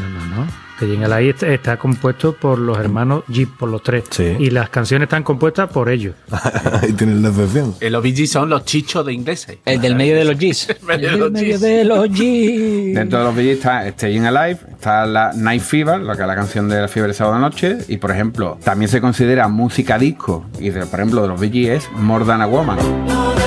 [0.80, 4.04] Que ahí está, está compuesto por los hermanos Jeep, por los tres.
[4.08, 4.34] Sí.
[4.38, 6.14] Y las canciones están compuestas por ellos.
[6.82, 7.74] Ahí tienes la excepción.
[7.80, 9.58] Eh, Los BG son los chichos de ingleses.
[9.66, 10.68] El del medio de los G's.
[10.80, 11.60] El medio de del Eh, los medio Gs.
[11.60, 12.94] de los G's.
[12.94, 16.34] Dentro de los VGs está Staying Alive, está la Night Fever, lo que es la
[16.34, 20.46] canción de la fiebre de sábado noche, y por ejemplo, también se considera música disco,
[20.58, 23.39] y de, por ejemplo de los VGs es More Than a Woman.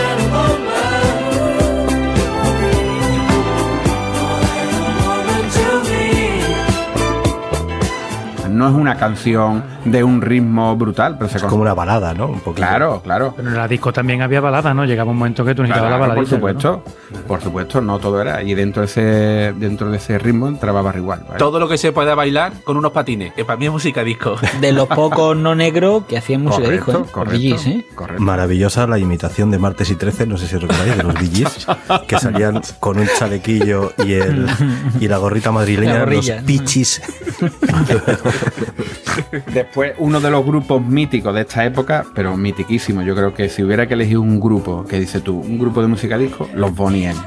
[8.63, 12.13] No es una canción de un ritmo brutal, pero se Es con- como una balada,
[12.13, 12.27] ¿no?
[12.27, 12.39] Un.
[12.53, 13.33] Claro, claro.
[13.35, 14.85] Pero en la disco también había balada, ¿no?
[14.85, 16.35] Llegaba un momento que tú necesitabas Claro, la por baladita.
[16.37, 16.83] supuesto,
[17.27, 18.41] por supuesto, no todo era.
[18.41, 21.23] Y dentro de ese, dentro de ese ritmo entraba Barry White.
[21.27, 21.37] ¿vale?
[21.39, 24.35] Todo lo que se pueda bailar con unos patines, que para mí es música disco.
[24.61, 27.01] De los pocos no negros que hacían música correcto, disco, ¿eh?
[27.01, 27.85] Los correcto, VGs, ¿eh?
[27.95, 28.23] correcto.
[28.23, 31.67] Maravillosa la imitación de Martes y 13, no sé si os recordáis, de los DJs,
[32.07, 34.47] que salían con un chalequillo y, el,
[35.01, 37.01] y la gorrita madrileña, La los pichis.
[39.53, 43.63] Después, uno de los grupos míticos de esta época, pero mitiquísimo, yo creo que si
[43.63, 47.05] hubiera que elegir un grupo, que dice tú, un grupo de música disco, los Bonnie
[47.09, 47.19] M.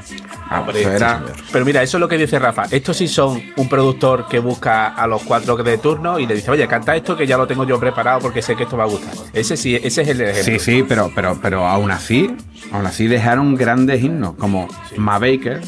[0.49, 2.63] Ah, Hombre, eso era- Pero mira, eso es lo que dice Rafa.
[2.71, 6.49] Estos sí son un productor que busca a los cuatro de turno y le dice,
[6.51, 8.87] oye, canta esto que ya lo tengo yo preparado porque sé que esto va a
[8.87, 9.13] gustar.
[9.33, 10.43] Ese sí, ese es el ejemplo.
[10.53, 12.33] Sí, sí, pero, pero, pero aún así,
[12.71, 15.61] aún así dejaron grandes himnos como Ma Baker,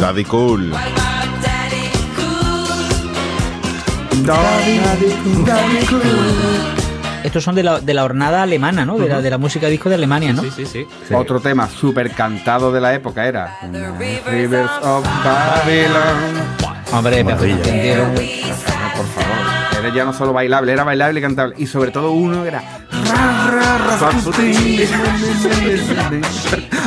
[0.00, 0.72] Daddy Cool.
[7.22, 8.98] Estos son de la, de la hornada alemana, ¿no?
[8.98, 10.42] De la, de la música disco de Alemania, ¿no?
[10.42, 10.86] Sí, sí, sí.
[11.14, 13.58] Otro tema súper cantado de la época era
[14.26, 16.54] Rivers of Babylon.
[16.92, 18.04] Hombre, tío.
[18.94, 19.63] Por favor.
[19.84, 21.54] Era ya no solo bailable, era bailable y cantable.
[21.58, 22.62] Y sobre todo uno era.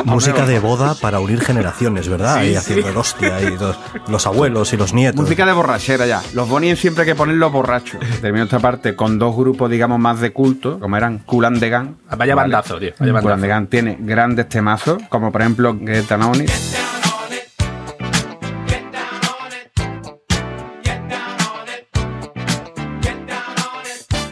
[0.03, 2.41] Música de boda para unir generaciones, ¿verdad?
[2.41, 5.21] y haciendo el hostia y los, los abuelos y los nietos.
[5.21, 6.23] Música de borrachera ya.
[6.33, 7.99] Los Bonnie siempre hay que ponerlos borrachos.
[8.19, 11.69] Termino esta parte con dos grupos, digamos, más de culto, como eran Cool and the
[11.69, 11.89] Gang.
[12.17, 12.93] Vaya bandazo, tío.
[12.97, 16.45] Vaya the Gang tiene grandes temazos, como por ejemplo Get Down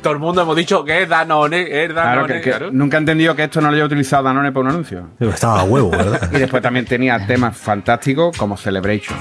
[0.06, 2.70] Todo el mundo hemos dicho que es Danone, es Claro, Danone, que, que claro.
[2.72, 5.08] nunca he entendido que esto no lo haya utilizado Danone para un anuncio.
[5.20, 6.30] Estaba a huevo, ¿verdad?
[6.36, 9.18] Y después también tenía temas fantásticos como Celebration.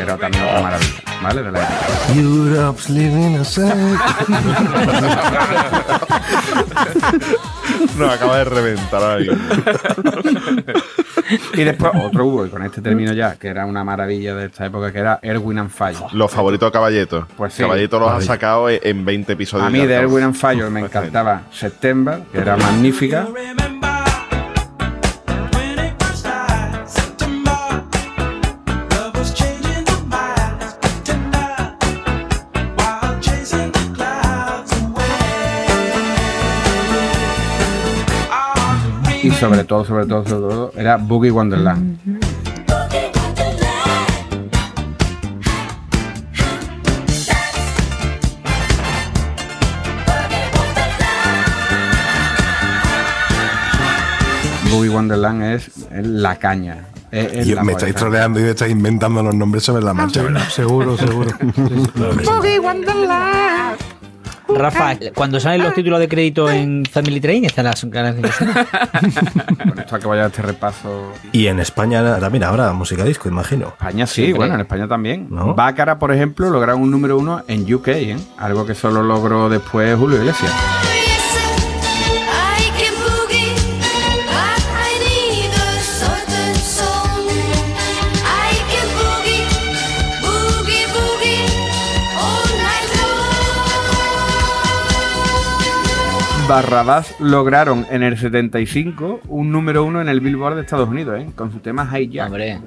[0.00, 1.42] Era también otra maravilla, ¿vale?
[1.44, 1.68] De la.
[2.16, 3.44] Europe's living a
[7.96, 9.28] Nos acaba de reventar ahí.
[11.54, 14.66] Y después otro hubo, y con este término ya, que era una maravilla de esta
[14.66, 15.96] época, que era Erwin and Fire.
[16.12, 17.26] Los favoritos de Caballeto.
[17.36, 17.62] Pues sí.
[17.62, 19.66] Caballeto los ha sacado en- en 20 episodios.
[19.66, 19.94] A mí de.
[19.94, 23.26] Erwin and Fire me encantaba September, que era magnífica.
[39.42, 41.98] Sobre todo, sobre todo, sobre todo, era Boogie Wonderland.
[54.70, 56.86] Boogie Wonderland es, la caña.
[57.10, 59.92] Es- es Y la me estáis troleando y me estáis inventando los nombres sobre la
[59.92, 60.48] marcha, ¿verdad?
[60.48, 61.30] Seguro, seguro.
[64.56, 68.34] Rafa, cuando salen los títulos de crédito en Family Train, están las canciones.
[69.68, 71.12] Con esto que vaya este repaso.
[71.32, 73.68] Y en España también habrá música disco, imagino.
[73.68, 74.38] España sí, Siempre.
[74.38, 75.26] bueno, en España también.
[75.30, 75.54] ¿No?
[75.54, 78.16] Bácara, por ejemplo, lograron un número uno en UK, ¿eh?
[78.38, 80.52] algo que solo logró después Julio Iglesias.
[96.52, 101.30] Barrabás lograron en el 75 un número uno en el Billboard de Estados Unidos, ¿eh?
[101.34, 102.26] con su tema Hijack.
[102.26, 102.60] Hombre,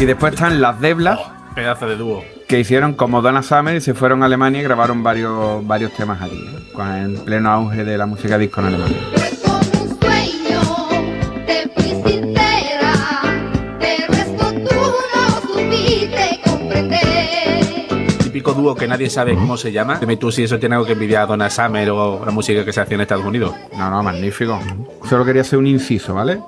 [0.00, 1.20] Y después están las Deblas,
[1.54, 2.24] Pedazo de dúo.
[2.48, 6.22] que hicieron como Donna Summer y se fueron a Alemania y grabaron varios, varios temas
[6.22, 7.02] allí, ¿eh?
[7.04, 8.96] en pleno auge de la música disco en Alemania.
[18.42, 19.98] Típico dúo que nadie sabe cómo se llama.
[20.00, 22.72] Dime tú si eso tiene algo que envidiar a Donna Summer o la música que
[22.72, 23.54] se hacía en Estados Unidos.
[23.78, 24.58] No, no, magnífico.
[25.08, 26.40] Solo quería hacer un inciso, ¿vale?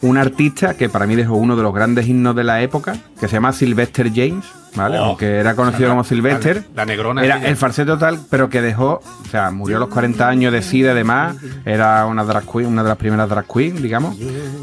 [0.00, 3.28] Un artista que para mí dejó uno de los grandes himnos de la época, que
[3.28, 4.98] se llama Sylvester James, ¿vale?
[4.98, 5.04] Oh.
[5.04, 6.64] Aunque era conocido como Sylvester.
[6.74, 7.22] La, la negrona.
[7.22, 10.62] Era el falsete total, pero que dejó, o sea, murió a los 40 años de
[10.62, 11.36] SIDA y demás.
[11.66, 14.16] Era una drag queen, una de las primeras drag queen, digamos,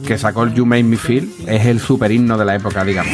[0.04, 1.32] que sacó el You Make Me Feel.
[1.46, 3.14] Es el super himno de la época, digamos.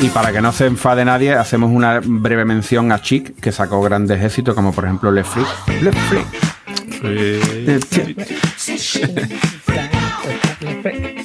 [0.00, 3.80] Y para que no se enfade nadie, hacemos una breve mención a Chic, que sacó
[3.80, 5.48] grandes éxitos, como por ejemplo Le Freak.
[5.82, 6.26] Le Freak.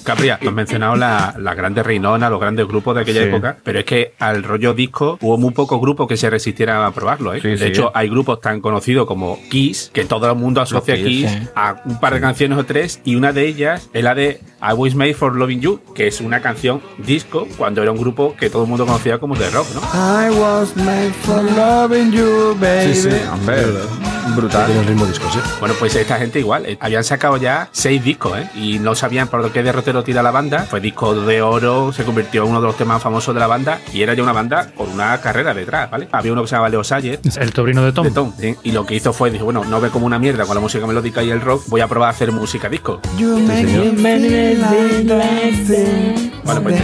[0.03, 3.27] Capria, has mencionado la- las grandes reinonas, los grandes grupos de aquella Sí.
[3.27, 6.91] época, pero es que al rollo disco hubo muy pocos grupos que se resistieran a
[6.91, 7.33] probarlo.
[7.33, 7.39] ¿eh?
[7.41, 7.63] Sí, de sí.
[7.65, 11.99] hecho, hay grupos tan conocidos como Kiss, que todo el mundo asocia Kiss a un
[11.99, 15.15] par de canciones o tres, y una de ellas es la de I Was Made
[15.15, 18.69] for Loving You, que es una canción disco cuando era un grupo que todo el
[18.69, 19.81] mundo conocía como de rock, ¿no?
[19.93, 22.93] I was made for loving you, baby.
[22.93, 23.17] Sí, sí.
[23.31, 23.65] Hombre,
[24.35, 24.65] Brutal.
[24.65, 25.39] Tiene el ritmo disco, sí.
[25.59, 28.49] Bueno, pues esta gente igual, eh, habían sacado ya seis discos, ¿eh?
[28.55, 30.63] Y no sabían por qué derrotero tira la banda.
[30.63, 33.79] Fue disco de oro, se convirtió en uno de los temas famosos de la banda
[33.93, 36.07] y era ya una banda con una carrera detrás, ¿vale?
[36.11, 37.19] Había uno que se llamaba Leo Sayer.
[37.23, 38.05] El sobrino de Tom.
[38.05, 38.55] De Tom, sí.
[38.63, 40.85] Y lo que hizo fue, dijo, bueno, no ve como una mierda con la música
[40.87, 43.01] melódica y el rock, voy a probar a hacer música disco.
[46.43, 46.77] Bueno, pues,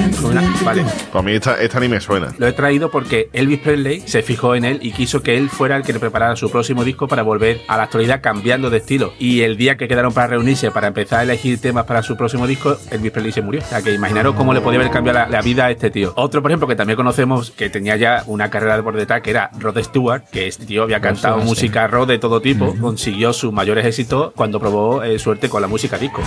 [0.63, 0.85] vale.
[1.11, 2.33] Para mí esta, esta ni me suena.
[2.37, 5.75] Lo he traído porque Elvis Presley se fijó en él y quiso que él fuera
[5.75, 9.13] el que le preparara su próximo disco para volver a la actualidad cambiando de estilo.
[9.19, 12.47] Y el día que quedaron para reunirse para empezar a elegir temas para su próximo
[12.47, 13.61] disco, Elvis Presley se murió.
[13.61, 16.13] O sea que imaginaros cómo le podía haber cambiado la, la vida a este tío.
[16.15, 19.49] Otro, por ejemplo, que también conocemos que tenía ya una carrera por detrás, que era
[19.59, 23.85] Rod Stewart, que este tío había cantado música rock de todo tipo, consiguió sus mayores
[23.85, 26.21] éxitos cuando probó eh, suerte con la música disco.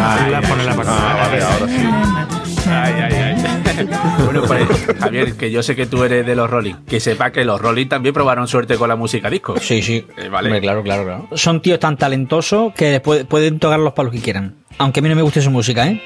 [0.00, 2.68] Ah, vale, ahora sí.
[2.70, 3.88] Ay, ay, ay.
[4.24, 4.66] bueno, pues
[5.00, 7.86] Javier, que yo sé que tú eres de los Rolling, que sepa que los Rolling
[7.86, 9.54] también probaron suerte con la música disco.
[9.60, 10.06] Sí, sí.
[10.16, 10.48] Eh, vale.
[10.48, 11.28] Hombre, claro, claro, claro.
[11.34, 14.56] Son tíos tan talentosos que pu- pueden tocar los palos que quieran.
[14.78, 16.02] Aunque a mí no me guste su música, ¿eh?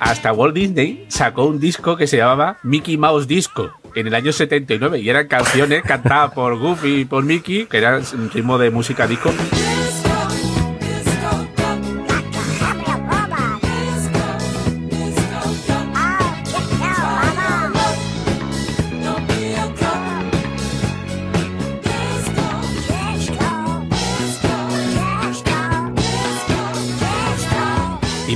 [0.00, 4.32] Hasta Walt Disney sacó un disco que se llamaba Mickey Mouse Disco en el año
[4.32, 9.06] 79 y eran canciones cantadas por Goofy y por Mickey, que eran ritmo de música
[9.06, 9.32] disco.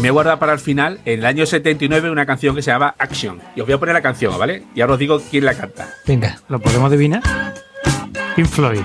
[0.04, 2.94] Me he guardado para el final, en el año 79, una canción que se llama
[2.98, 3.40] Action.
[3.56, 4.64] Y os voy a poner la canción, ¿vale?
[4.74, 5.88] Y ahora os digo quién la canta.
[6.06, 6.38] Venga.
[6.50, 7.22] ¿Lo podemos adivinar?
[8.36, 8.82] Pink Floyd.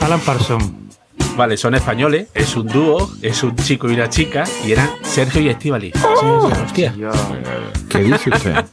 [0.00, 0.81] Alan Parsons.
[1.36, 5.40] Vale, son españoles, es un dúo, es un chico y una chica, y eran Sergio
[5.40, 5.92] y Estivali.
[6.22, 6.94] Hostia.
[7.88, 8.64] ¿Qué dice usted?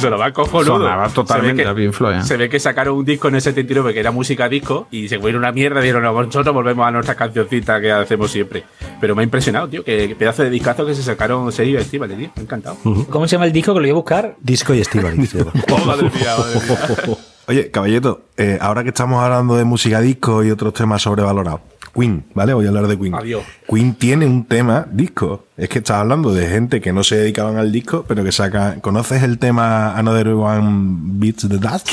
[0.00, 0.78] Se lo va cojonudo.
[0.78, 2.22] Sonaba totalmente Se ve a Pink Floyd, ¿eh?
[2.22, 5.18] Se ve que sacaron un disco en el 79 que era música disco y se
[5.18, 8.64] fueron una mierda y dijeron, no, nosotros volvemos a nuestra cancioncita que hacemos siempre.
[9.00, 12.14] Pero me ha impresionado, tío, que pedazo de discazo que se sacaron Sergio y Estivali,
[12.14, 12.30] tío.
[12.34, 12.76] Me ha encantado.
[13.10, 14.36] ¿Cómo se llama el disco que lo voy a buscar?
[14.40, 15.32] Disco y Estivaliz.
[15.34, 15.52] lleva.
[15.70, 16.60] Oh, madre mía, madre
[17.06, 17.16] mía.
[17.48, 21.62] Oye, caballito, eh, ahora que estamos hablando de música disco y otros temas sobrevalorados,
[21.98, 22.54] Queen, ¿vale?
[22.54, 23.14] Voy a hablar de Queen.
[23.14, 23.42] Adiós.
[23.68, 25.48] Queen tiene un tema disco.
[25.58, 28.76] Es que estás hablando de gente que no se dedicaban al disco, pero que saca.
[28.80, 31.92] ¿Conoces el tema Another One Beats the Dust?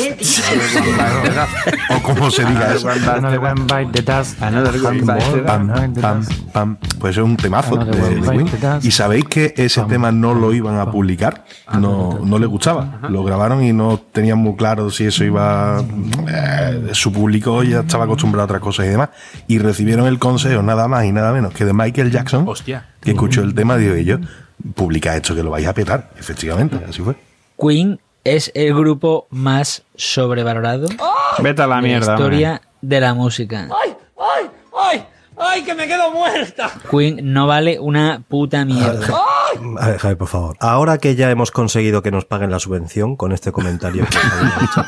[1.89, 2.87] o como se diga eso.
[2.87, 4.39] Another one bite the dust.
[4.39, 5.45] Another one bite the dust.
[5.47, 6.77] Pam, pam, pam.
[6.99, 8.47] Pues es un temazo de, Queen.
[8.83, 11.45] Y sabéis que ese tema no lo iban a publicar.
[11.79, 12.99] No, no le gustaba.
[13.09, 15.83] Lo grabaron y no tenían muy claro si eso iba.
[16.27, 19.09] eh, su público ya estaba acostumbrado a otras cosas y demás.
[19.47, 22.85] Y recibieron el consejo, nada más y nada menos que de Michael Jackson, Hostia.
[23.01, 24.17] que escuchó el tema y dijo: yo,
[24.75, 26.09] publica esto que lo vais a petar.
[26.17, 27.15] Efectivamente, así fue.
[27.59, 30.87] Queen es el grupo más sobrevalorado
[31.39, 32.13] Vete a la de la mierda.
[32.13, 33.69] historia de la música.
[33.83, 34.49] ¡Ay, ay,
[34.91, 35.05] ay!
[35.37, 36.71] ¡Ay, que me quedo muerta!
[36.89, 39.07] Queen no vale una puta mierda.
[39.79, 40.57] A ver, Javi, por favor.
[40.59, 44.17] Ahora que ya hemos conseguido que nos paguen la subvención con este comentario que
[44.65, 44.85] hecho,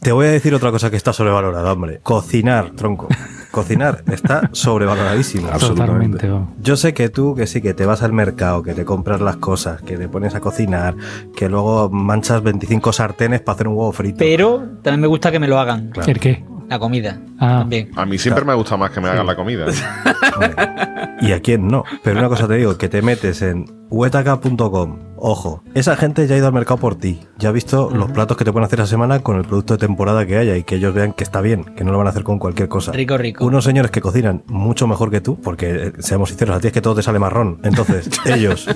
[0.00, 2.00] te voy a decir otra cosa que está sobrevalorada, hombre.
[2.02, 3.08] Cocinar, tronco.
[3.50, 5.48] Cocinar está sobrevaloradísimo.
[5.48, 6.48] Vamos.
[6.60, 9.36] Yo sé que tú, que sí, que te vas al mercado, que te compras las
[9.36, 10.96] cosas, que te pones a cocinar,
[11.36, 14.18] que luego manchas 25 sartenes para hacer un huevo frito.
[14.18, 15.92] Pero también me gusta que me lo hagan.
[16.06, 16.44] ¿El qué?
[16.74, 17.20] La comida.
[17.38, 17.58] Ah.
[17.60, 17.92] También.
[17.94, 19.66] A mí siempre me ha gustado más que me hagan la comida.
[21.20, 21.84] ¿Y a quién no?
[22.02, 25.14] Pero una cosa te digo, que te metes en huetaca.com.
[25.26, 27.20] Ojo, esa gente ya ha ido al mercado por ti.
[27.38, 29.78] Ya ha visto los platos que te pueden hacer esa semana con el producto de
[29.78, 32.10] temporada que haya y que ellos vean que está bien, que no lo van a
[32.10, 32.92] hacer con cualquier cosa.
[32.92, 33.44] Rico, rico.
[33.44, 36.72] Unos señores que cocinan mucho mejor que tú, porque eh, seamos sinceros, a ti es
[36.74, 37.58] que todo te sale marrón.
[37.62, 38.68] Entonces, ellos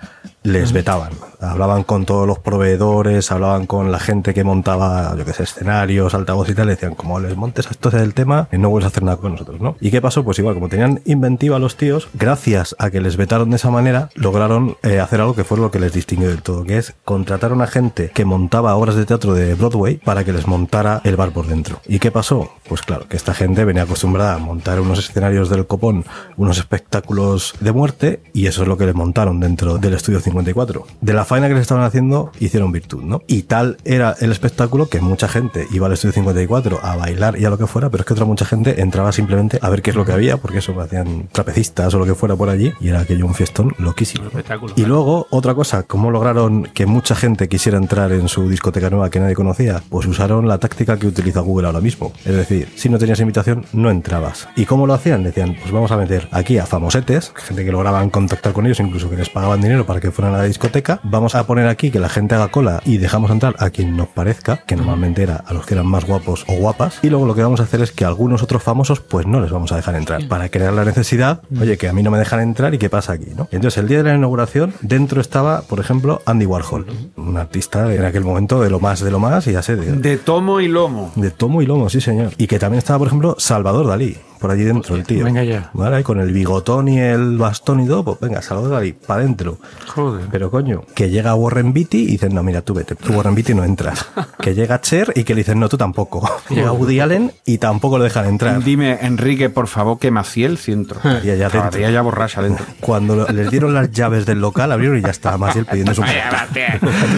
[0.49, 1.13] les vetaban.
[1.41, 6.15] Hablaban con todos los proveedores, hablaban con la gente que montaba, yo qué sé, escenarios,
[6.15, 8.89] altavoz y tal, y decían, como les montes a esto del tema, no vuelves a
[8.89, 9.77] hacer nada con nosotros, ¿no?
[9.81, 10.25] ¿Y qué pasó?
[10.25, 14.11] Pues igual, como tenían inventiva los tíos, gracias a que les vetaron de esa manera,
[14.15, 17.53] lograron eh, hacer algo que fue lo que les distinguió del todo, que es contratar
[17.53, 21.17] a una gente que montaba obras de teatro de Broadway para que les montara el
[21.17, 21.81] bar por dentro.
[21.87, 22.51] ¿Y qué pasó?
[22.69, 26.05] Pues claro, que esta gente venía acostumbrada a montar unos escenarios del copón,
[26.37, 30.87] unos espectáculos de muerte, y eso es lo que les montaron dentro del estudio 54.
[31.01, 33.23] De la faena que les estaban haciendo, hicieron virtud, ¿no?
[33.27, 37.45] Y tal era el espectáculo que mucha gente iba al estudio 54 a bailar y
[37.45, 39.91] a lo que fuera, pero es que otra mucha gente entraba simplemente a ver qué
[39.91, 42.89] es lo que había, porque eso hacían trapecistas o lo que fuera por allí, y
[42.89, 44.27] era aquello un fiestón loquísimo.
[44.27, 44.75] Espectáculo.
[44.77, 49.11] Y luego, otra cosa, ¿cómo lograron que mucha gente quisiera entrar en su discoteca nueva
[49.11, 49.83] que nadie conocía?
[49.89, 52.13] Pues usaron la táctica que utiliza Google ahora mismo.
[52.25, 54.49] Es decir, si no tenías invitación, no entrabas.
[54.57, 55.23] ¿Y cómo lo hacían?
[55.23, 59.11] Decían, pues vamos a meter aquí a famosetes, gente que lograban contactar con ellos, incluso
[59.11, 60.99] que les pagaban dinero para que fueran a la discoteca.
[61.05, 64.09] Vamos a poner aquí que la gente haga cola y dejamos entrar a quien nos
[64.09, 66.99] parezca, que normalmente era a los que eran más guapos o guapas.
[67.03, 69.53] Y luego lo que vamos a hacer es que algunos otros famosos, pues no les
[69.53, 70.27] vamos a dejar entrar.
[70.27, 73.13] Para crear la necesidad, oye, que a mí no me dejan entrar y qué pasa
[73.13, 73.47] aquí, ¿no?
[73.53, 78.05] Entonces, el día de la inauguración, dentro estaba, por ejemplo, Andy Warhol, un artista en
[78.05, 80.67] aquel momento de lo más de lo más, y ya sé, de, De tomo y
[80.67, 81.13] lomo.
[81.15, 82.33] de tomo y lomo, sí, señor.
[82.39, 85.25] Y que también estaba, por ejemplo, Salvador Dalí, por allí dentro, el tío.
[85.25, 85.71] venga ya.
[85.75, 89.21] Vale, ahí con el bigotón y el bastón y todo, pues venga, Salvador Dalí, para
[89.21, 89.59] adentro.
[89.95, 90.27] Joder.
[90.31, 93.55] Pero coño, que llega Warren Beatty y dicen, no, mira, tú vete, tú Warren Beatty
[93.55, 94.07] no entras.
[94.41, 96.27] Que llega Cher y que le dicen, no, tú tampoco.
[96.49, 98.63] Llega Woody Allen y tampoco lo dejan entrar.
[98.63, 101.01] Dime, Enrique, por favor, que Maciel sí entro.
[101.25, 101.79] Y allá dentro.
[101.91, 102.65] Ya borracha dentro.
[102.81, 106.03] Cuando lo- les dieron las llaves del local, abrieron y ya estaba Maciel pidiendo su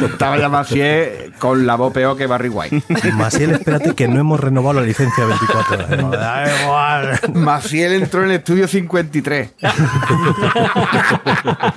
[0.06, 2.82] Estaba ya Maciel con la voz peor que Barry White.
[3.14, 6.10] Maciel, espérate que no hemos renovado la licencia 24 horas.
[6.20, 6.44] Da
[7.34, 9.50] Maciel entró en el estudio 53.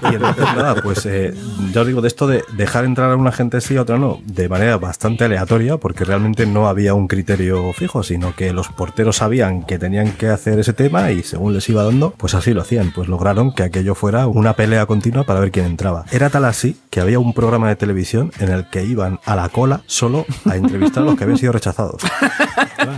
[0.04, 1.34] Y entonces, nada, pues eh,
[1.72, 4.20] ya os digo, de esto de dejar entrar a una gente sí, a otra no,
[4.26, 9.18] de manera bastante aleatoria, porque realmente no había un criterio fijo, sino que los porteros
[9.18, 12.62] sabían que tenían que hacer ese tema y según les iba dando, pues así lo
[12.62, 12.92] hacían.
[12.94, 16.06] Pues lograron que aquello fuera una pelea continua para ver quién entraba.
[16.12, 19.50] Era tal así que había un programa de televisión en el que iban a la
[19.50, 22.02] cola solo a entrevistar a los que habían sido rechazados.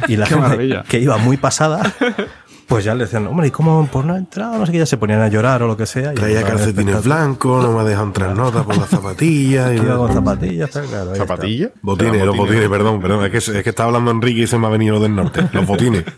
[0.07, 0.83] Y la Qué gente maravilla.
[0.87, 1.93] que iba muy pasada.
[2.67, 4.57] Pues ya le decían, hombre, ¿y cómo por no ha entrado?
[4.57, 6.13] No sé qué, ya se ponían a llorar o lo que sea.
[6.13, 9.73] y Traía calcetines blancos, no me ha dejado entrar nota por las zapatillas.
[9.73, 11.11] Y Iba con zapatillas, claro.
[11.11, 11.15] ahí está.
[11.15, 11.69] ¿Zapatilla?
[11.81, 13.25] Botines, los botines, perdón, perdón.
[13.25, 15.47] Es que, es que estaba hablando Enrique y se me ha venido del norte.
[15.51, 16.03] Los botines.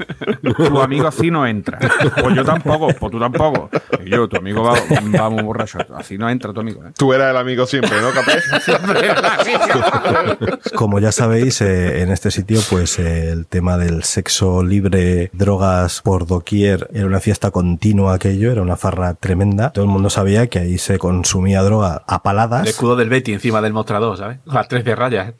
[0.57, 1.77] Tu amigo así no entra.
[2.21, 3.69] Pues yo tampoco, pues tú tampoco.
[4.05, 4.73] Y yo, tu amigo va,
[5.19, 5.79] va muy borracho.
[5.95, 6.83] Así no entra tu amigo.
[6.85, 6.91] ¿eh?
[6.97, 8.39] Tú eras el amigo siempre, ¿no, Capé?
[10.75, 16.01] Como ya sabéis, eh, en este sitio, pues eh, el tema del sexo libre, drogas
[16.01, 16.25] por
[16.93, 19.71] era una fiesta continua aquello, era una farra tremenda.
[19.71, 23.33] Todo el mundo sabía que ahí se consumía droga a El paladas, escudo del Betty
[23.33, 24.39] encima del mostrador, ¿sabes?
[24.45, 25.33] Las tres de rayas.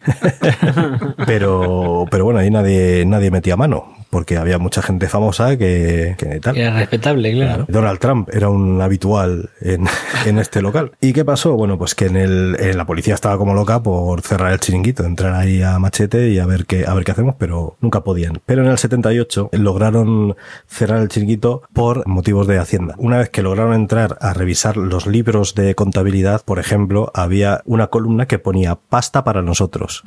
[1.25, 6.39] pero, pero bueno, ahí nadie, nadie metía mano, porque había mucha gente famosa que, que
[6.39, 6.57] tal.
[6.57, 7.65] Era respetable, claro.
[7.67, 9.87] Donald Trump era un habitual en,
[10.25, 10.91] en este local.
[11.01, 11.55] ¿Y qué pasó?
[11.55, 15.03] Bueno, pues que en, el, en la policía estaba como loca por cerrar el chiringuito,
[15.03, 18.41] entrar ahí a machete y a ver qué, a ver qué hacemos, pero nunca podían.
[18.45, 20.35] Pero en el 78 lograron
[20.67, 22.95] cerrar el chiringuito por motivos de Hacienda.
[22.97, 27.87] Una vez que lograron entrar a revisar los libros de contabilidad, por ejemplo, había una
[27.87, 30.03] columna que ponía pasta para nosotros.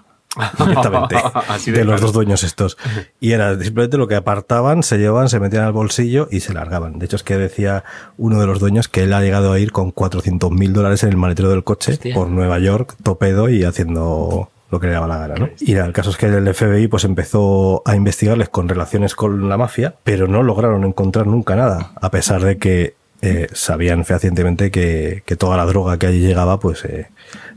[0.59, 1.17] Directamente.
[1.49, 2.79] Así de, de los dos dueños estos.
[3.21, 6.99] Y era simplemente lo que apartaban, se llevaban, se metían al bolsillo y se largaban.
[6.99, 7.85] De hecho, es que decía
[8.17, 11.11] uno de los dueños que él ha llegado a ir con 400 mil dólares en
[11.11, 12.15] el maletero del coche Hostia.
[12.15, 15.49] por Nueva York, topedo y haciendo lo que le daba la gana, ¿no?
[15.59, 19.57] Y el caso es que el FBI pues empezó a investigarles con relaciones con la
[19.57, 25.23] mafia, pero no lograron encontrar nunca nada, a pesar de que eh, sabían fehacientemente que,
[25.25, 27.09] que toda la droga que allí llegaba, pues eh,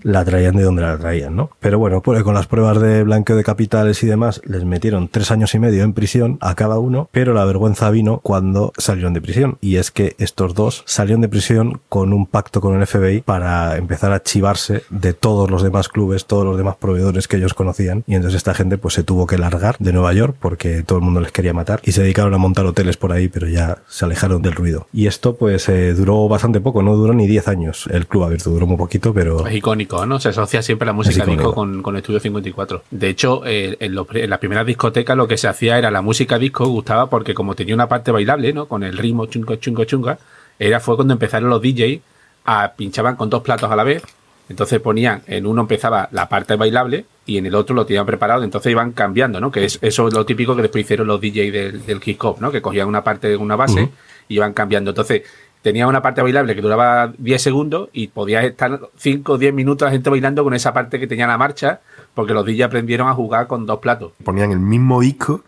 [0.04, 1.50] la traían de donde la traían, ¿no?
[1.60, 5.32] Pero bueno, pues con las pruebas de blanqueo de capitales y demás, les metieron tres
[5.32, 9.22] años y medio en prisión a cada uno, pero la vergüenza vino cuando salieron de
[9.22, 9.58] prisión.
[9.62, 13.78] Y es que estos dos salieron de prisión con un pacto con el FBI para
[13.78, 18.04] empezar a chivarse de todos los demás clubes, todos los demás proveedores que ellos conocían.
[18.08, 21.06] Y entonces esta gente pues se tuvo que largar de Nueva York porque todo el
[21.06, 24.06] mundo les quería matar y se dedicaron a montar hoteles por ahí, pero ya se
[24.06, 24.88] alejaron del ruido.
[24.92, 27.88] Y esto pues eh, duró bastante poco, no duró ni 10 años.
[27.92, 29.46] El club abierto duró muy poquito, pero...
[29.48, 30.20] Es icónico, ¿no?
[30.20, 32.84] Se asocia siempre la música disco con, con Estudio 54.
[32.92, 35.92] De hecho, eh, en, los pri- en las primeras discotecas lo que se hacía era
[35.92, 38.68] la música disco, gustaba porque como tenía una parte bailable, ¿no?
[38.68, 40.18] Con el ritmo chungo, chungo, chunga,
[40.60, 42.00] era, fue cuando empezaron los DJs
[42.46, 44.04] a pinchaban con dos platos a la vez.
[44.50, 48.44] Entonces ponían, en uno empezaba la parte bailable y en el otro lo tenían preparado,
[48.44, 49.50] entonces iban cambiando, ¿no?
[49.50, 52.42] Que es, eso es lo típico que después hicieron los DJs del, del hip hop,
[52.42, 52.52] ¿no?
[52.52, 53.90] Que cogían una parte, una base
[54.28, 54.92] y iban cambiando.
[54.92, 55.22] Entonces,
[55.64, 59.88] tenía una parte bailable que duraba 10 segundos y podía estar 5 o 10 minutos
[59.88, 61.80] la gente bailando con esa parte que tenía la marcha,
[62.14, 64.12] porque los DJs aprendieron a jugar con dos platos.
[64.24, 65.42] Ponían el mismo disco,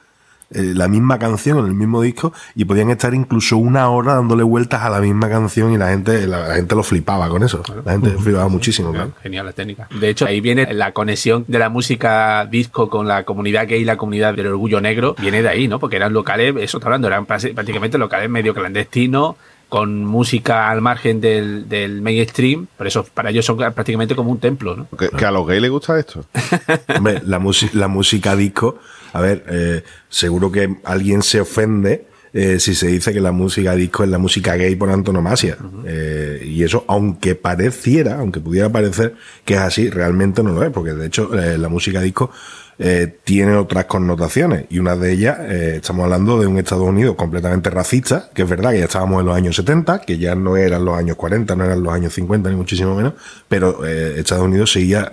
[0.52, 4.44] eh, la misma canción en el mismo disco, y podían estar incluso una hora dándole
[4.44, 7.62] vueltas a la misma canción y la gente, la, la gente lo flipaba con eso.
[7.84, 9.12] La gente flipaba muchísimo, claro.
[9.22, 9.88] Genial la técnica.
[10.00, 13.86] De hecho, ahí viene la conexión de la música disco con la comunidad gay y
[13.86, 15.16] la comunidad del orgullo negro.
[15.20, 15.80] Viene de ahí, ¿no?
[15.80, 19.36] Porque eran locales, eso está hablando, eran prá- prácticamente locales medio clandestinos,
[19.70, 22.68] con música al margen del, del mainstream.
[22.78, 24.88] Por eso, para ellos son prácticamente como un templo, ¿no?
[24.98, 26.26] ¿Que, que a los gays les gusta esto?
[26.98, 27.42] Hombre, la,
[27.74, 28.80] la música disco,
[29.14, 32.08] a ver, eh, seguro que alguien se ofende
[32.38, 35.58] eh, si se dice que la música disco es la música gay por antonomasia.
[35.86, 40.70] Eh, y eso, aunque pareciera, aunque pudiera parecer que es así, realmente no lo es,
[40.70, 42.32] porque de hecho eh, la música disco
[42.78, 47.16] eh, tiene otras connotaciones y una de ellas, eh, estamos hablando de un Estados Unidos
[47.16, 50.58] completamente racista, que es verdad que ya estábamos en los años 70, que ya no
[50.58, 53.14] eran los años 40, no eran los años 50 ni muchísimo menos,
[53.48, 55.12] pero eh, Estados Unidos seguía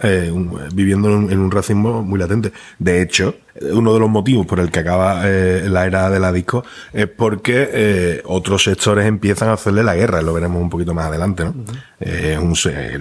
[0.74, 2.52] viviendo en un, racismo muy latente.
[2.78, 3.34] De hecho,
[3.72, 7.06] uno de los motivos por el que acaba eh, la era de la disco es
[7.06, 11.44] porque eh, otros sectores empiezan a hacerle la guerra, lo veremos un poquito más adelante,
[11.44, 11.54] ¿no?
[12.00, 12.54] Eh, un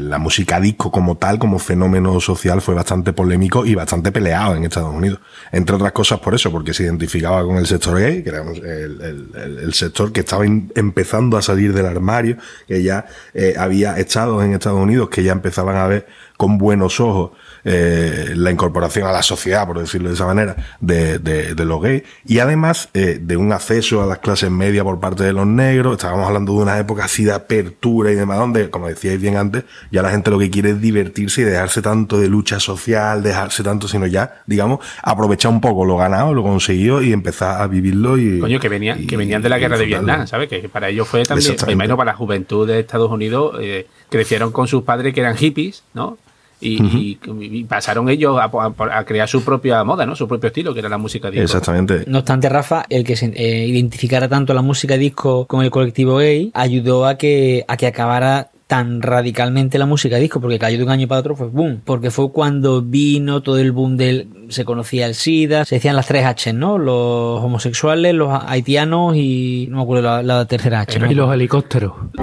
[0.10, 4.64] la música disco como tal, como fenómeno social, fue bastante polémico y bastante peleado en
[4.66, 5.20] Estados Unidos.
[5.52, 8.66] Entre otras cosas por eso, porque se identificaba con el sector gay, que era el,
[8.66, 9.02] el-
[9.36, 12.38] el- el sector que estaba in- empezando a salir del armario,
[12.68, 13.06] que ya
[13.58, 17.32] había estados en Estados Unidos que ya empezaban a ver con buenos ojos
[17.64, 21.82] eh, la incorporación a la sociedad, por decirlo de esa manera, de, de, de los
[21.82, 25.46] gays, y además eh, de un acceso a las clases medias por parte de los
[25.48, 25.94] negros.
[25.98, 29.64] Estábamos hablando de una época así de apertura y demás, donde, como decíais bien antes,
[29.92, 33.64] ya la gente lo que quiere es divertirse y dejarse tanto de lucha social, dejarse
[33.64, 38.18] tanto, sino ya, digamos, aprovechar un poco lo ganado, lo conseguido y empezar a vivirlo
[38.18, 38.40] y.
[38.40, 39.86] Coño, que venían, y- que venían de la guerra de.
[39.86, 40.48] Vietnam, ¿sabes?
[40.48, 44.52] Que para ellos fue también, me imagino para la juventud de Estados Unidos, eh, crecieron
[44.52, 46.18] con sus padres que eran hippies, ¿no?
[46.62, 50.16] Y, y- y pasaron ellos a, a- a crear su propia moda, ¿no?
[50.16, 51.44] Su propio estilo, que era la música disco.
[51.44, 52.04] Exactamente.
[52.08, 56.18] No obstante, Rafa, el que se eh, identificara tanto la música disco con el colectivo
[56.18, 60.86] gay ayudó a que, a que acabara tan radicalmente la música disco, porque cayó de
[60.86, 61.82] un año para otro, fue boom.
[61.84, 64.28] Porque fue cuando vino todo el boom del.
[64.48, 66.78] Se conocía el SIDA, se decían las tres H, ¿no?
[66.78, 69.68] Los homosexuales, los haitianos y.
[69.70, 71.00] No me acuerdo la, la tercera H.
[71.00, 71.12] ¿no?
[71.12, 71.92] Y los helicópteros.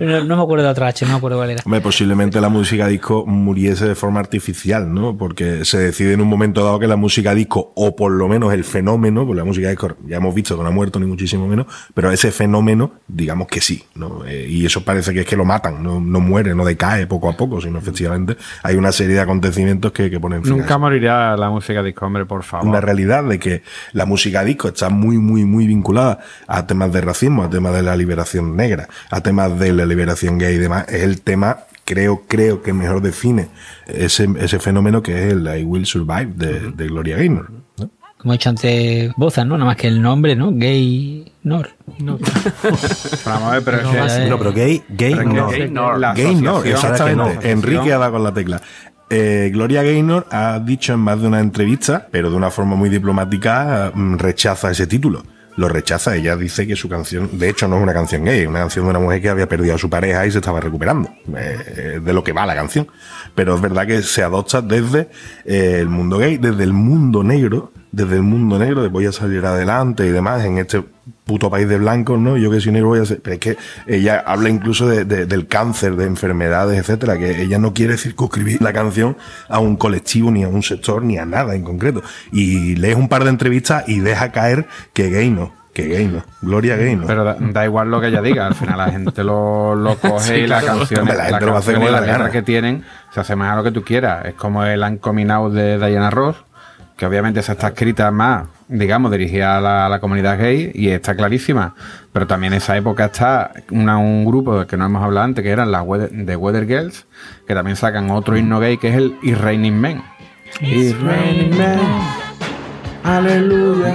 [0.00, 1.62] No, no me acuerdo de otra H, no me acuerdo cuál era.
[1.64, 5.16] Hombre, posiblemente la música disco muriese de forma artificial, ¿no?
[5.16, 8.52] Porque se decide en un momento dado que la música disco, o por lo menos
[8.52, 11.46] el fenómeno, porque la música disco ya hemos visto que no ha muerto ni muchísimo
[11.46, 14.24] menos, pero ese fenómeno, digamos que sí, ¿no?
[14.26, 17.28] Eh, y eso parece que es que lo matan, no, no muere, no decae poco
[17.28, 21.36] a poco, sino efectivamente hay una serie de acontecimientos que, que ponen fin Nunca morirá
[21.36, 22.66] la música disco, hombre, por favor.
[22.66, 27.00] una realidad de que la música disco está muy, muy, muy vinculada a temas de
[27.00, 30.86] racismo, a temas de la liberación negra, a temas de la liberación gay y demás.
[30.88, 33.48] Es el tema, creo, creo que mejor define
[33.86, 37.50] ese, ese fenómeno que es el I Will Survive de, de Gloria Gaynor.
[37.50, 37.90] ¿no?
[38.16, 39.56] Como he dicho antes, Boza, ¿no?
[39.56, 40.50] Nada más que el nombre, ¿no?
[40.52, 41.70] Gay Nor.
[43.24, 44.28] Vamos a ver, pero No, es.
[44.28, 45.96] No, pero gay, gay Pero no.
[45.96, 47.50] La Gaynor, asociación- exactamente.
[47.50, 48.60] Enrique ha dado con la tecla.
[49.08, 52.88] Eh, Gloria Gaynor ha dicho en más de una entrevista, pero de una forma muy
[52.90, 55.22] diplomática, mm, rechaza ese título.
[55.56, 58.48] Lo rechaza, ella dice que su canción, de hecho no es una canción gay, es
[58.48, 61.10] una canción de una mujer que había perdido a su pareja y se estaba recuperando,
[61.36, 62.88] eh, de lo que va la canción.
[63.34, 65.08] Pero es verdad que se adopta desde
[65.44, 69.12] eh, el mundo gay, desde el mundo negro, desde el mundo negro, de voy a
[69.12, 70.84] salir adelante y demás, en este
[71.24, 72.36] puto país de blancos, ¿no?
[72.36, 73.20] Yo que soy negro voy a ser...
[73.20, 77.58] Pero es que ella habla incluso de- de- del cáncer, de enfermedades, etcétera, que ella
[77.58, 79.16] no quiere circunscribir la canción
[79.48, 82.02] a un colectivo, ni a un sector, ni a nada en concreto.
[82.32, 86.06] Y lees un par de entrevistas y deja caer que gay no, que Que gay,
[86.08, 86.22] ¿no?
[86.42, 87.06] Gloria gay, ¿no?
[87.06, 90.20] Pero da, da igual lo que ella diga, al final la gente lo, lo coge
[90.20, 90.84] Sí, y la claro.
[90.90, 92.42] la la gente lo va a hacer canción y como la le da letra que
[92.42, 94.26] tienen se asemeja a lo que tú quieras.
[94.26, 96.36] Es como el Uncoming Out de Diana Ross,
[97.00, 100.90] que obviamente esa está escrita más, digamos, dirigida a la, a la comunidad gay y
[100.90, 101.74] está clarísima.
[102.12, 105.42] Pero también en esa época está una- un grupo del que no hemos hablado antes,
[105.42, 107.06] que eran las Weather, The Weather Girls,
[107.48, 110.02] que también sacan otro himno gay que es el It's Raining Men.
[110.60, 111.78] It's Raining Men.
[113.02, 113.94] Aleluya.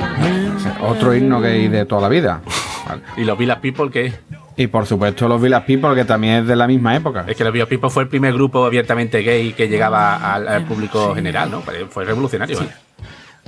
[0.81, 2.41] Otro himno gay de toda la vida.
[2.87, 3.01] Vale.
[3.17, 4.13] Y los Village People, que
[4.57, 7.23] Y por supuesto los Village People, que también es de la misma época.
[7.27, 10.63] es que los Village People fue el primer grupo abiertamente gay que llegaba al, al
[10.65, 11.61] público general, ¿no?
[11.89, 12.59] Fue- revolucionario.
[12.61, 12.67] ¿eh?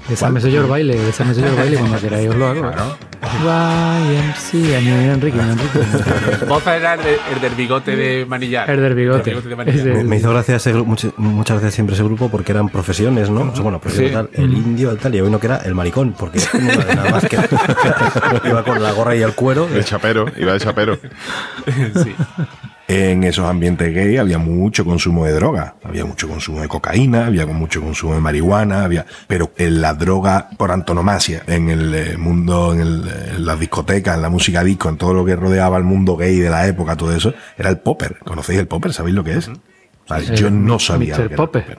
[0.10, 2.72] Desármese yo el baile, desármese yo el baile cuando queráis os lo hago.
[3.44, 6.46] YMC, a mí Enrique, mi Enrique.
[6.48, 8.70] Boza era el, de- el del bigote de manillar.
[8.70, 9.36] El del bigote.
[9.36, 9.80] de manillar.
[9.80, 9.94] Ese.
[9.96, 13.30] Me, me hizo gracia ese gru- much- muchas veces siempre ese grupo porque eran profesiones,
[13.30, 13.42] ¿no?
[13.42, 14.16] O sea, bueno, profesiones Sí.
[14.16, 16.40] tal, el indio, el tal, y uno que era el maricón, porque
[16.96, 17.38] nada más que
[18.48, 19.68] iba con la gorra y el cuero.
[19.74, 20.98] El chapero, iba de chapero.
[22.04, 22.16] Sí.
[22.90, 27.46] En esos ambientes gay había mucho consumo de droga, había mucho consumo de cocaína, había
[27.46, 32.74] mucho consumo de marihuana, había, pero en la droga por antonomasia, en el eh, mundo,
[32.74, 35.84] en, el, en las discotecas, en la música disco, en todo lo que rodeaba el
[35.84, 38.20] mundo gay de la época, todo eso, era el popper.
[38.20, 38.94] ¿Conocéis el popper?
[38.94, 39.52] ¿Sabéis lo que es?
[40.08, 41.18] Vale, yo no sabía.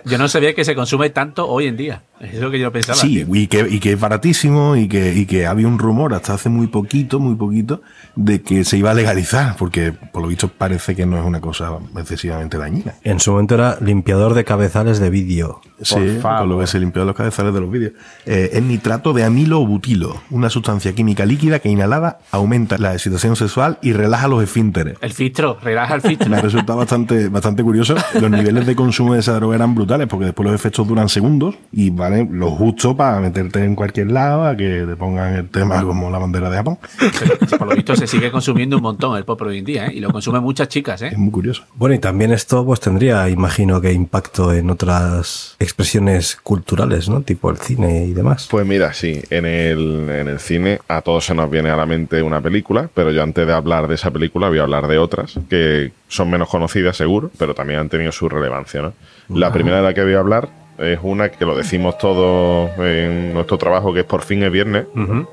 [0.05, 2.03] Yo no sabía que se consume tanto hoy en día.
[2.21, 2.99] Es lo que yo pensaba.
[2.99, 6.35] Sí, y que, y que es baratísimo y que, y que había un rumor hasta
[6.35, 7.81] hace muy poquito, muy poquito,
[8.17, 11.41] de que se iba a legalizar, porque por lo visto parece que no es una
[11.41, 12.95] cosa excesivamente dañina.
[13.05, 15.61] En su momento era limpiador de cabezales de vídeo.
[15.81, 17.93] Sí, por lo que se limpió los cabezales de los vídeos.
[18.27, 22.95] Eh, es nitrato de amilo o butilo, una sustancia química líquida que inhalada aumenta la
[22.95, 24.99] excitación sexual y relaja los esfínteres.
[25.01, 26.29] El filtro, relaja el filtro.
[26.29, 27.95] Me ha resultado bastante, bastante curioso.
[28.21, 31.55] Los niveles de consumo de esa droga eran brutales porque después los efectos duran segundos
[31.73, 35.83] y vale lo justo para meterte en cualquier lado a que te pongan el tema
[35.83, 36.79] como la bandera de Japón.
[36.99, 39.95] Pero, por lo visto se sigue consumiendo un montón el pop hoy en día, ¿eh?
[39.95, 41.09] Y lo consumen muchas chicas, ¿eh?
[41.09, 41.65] Es muy curioso.
[41.75, 47.23] Bueno, y también esto pues tendría, imagino que impacto en otras expresiones culturales, ¿no?
[47.23, 48.49] Tipo el cine y demás.
[48.51, 51.87] Pues mira, sí, en el, en el cine a todos se nos viene a la
[51.87, 54.99] mente una película, pero yo antes de hablar de esa película voy a hablar de
[54.99, 58.93] otras que son menos conocidas seguro, pero también han tenido su relevancia, ¿no?
[59.29, 60.49] La primera de la que voy a hablar
[60.79, 64.87] es una que lo decimos todos en nuestro trabajo, que es Por fin es viernes,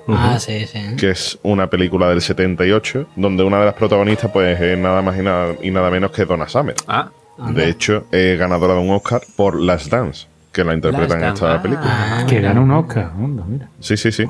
[0.07, 0.79] Ah, sí, sí.
[0.97, 5.17] que es una película del 78, donde una de las protagonistas pues es nada más
[5.19, 6.75] y nada, y nada menos que Donna Summer.
[6.87, 7.09] Ah,
[7.49, 11.47] De hecho, es ganadora de un Oscar por Last Dance, que la interpreta en esta
[11.47, 11.61] Dance.
[11.61, 12.25] película.
[12.27, 13.11] Que gana un Oscar.
[13.15, 13.69] Anda, mira.
[13.79, 14.25] Sí, sí, sí.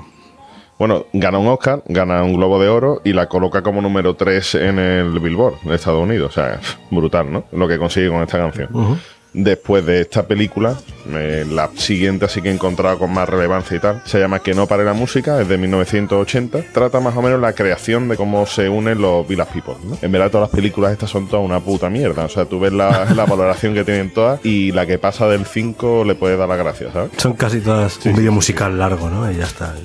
[0.78, 4.55] Bueno, gana un Oscar, gana un Globo de Oro y la coloca como número 3
[4.55, 6.32] en el Billboard de Estados Unidos.
[6.32, 6.59] O sea,
[6.91, 7.45] brutal, ¿no?
[7.53, 8.99] Lo que consigue con esta canción.
[9.32, 10.76] Después de esta película,
[11.14, 14.53] eh, la siguiente así que he encontrado con más relevancia y tal, se llama Que
[14.53, 16.72] no pare la música, es de 1980.
[16.74, 19.76] Trata más o menos la creación de cómo se unen los Village People.
[19.84, 19.97] ¿no?
[20.01, 22.26] En verdad todas las películas estas son todas una puta mierda.
[22.26, 25.45] O sea, tú ves la, la valoración que tienen todas y la que pasa del
[25.45, 27.12] 5 le puedes dar las gracias, ¿sabes?
[27.18, 29.30] Son casi todas un vídeo musical largo, ¿no?
[29.32, 29.76] Y ya está.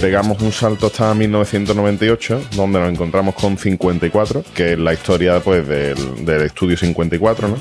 [0.00, 5.66] Pegamos un salto hasta 1998, donde nos encontramos con 54, que es la historia pues
[5.66, 7.56] del, del estudio 54, ¿no?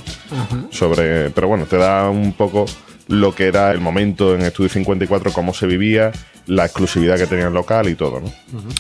[0.72, 2.66] Sobre, pero bueno, te da un poco
[3.10, 6.12] lo que era el momento en Estudio 54, cómo se vivía,
[6.46, 8.32] la exclusividad que tenía el local y todo, ¿no?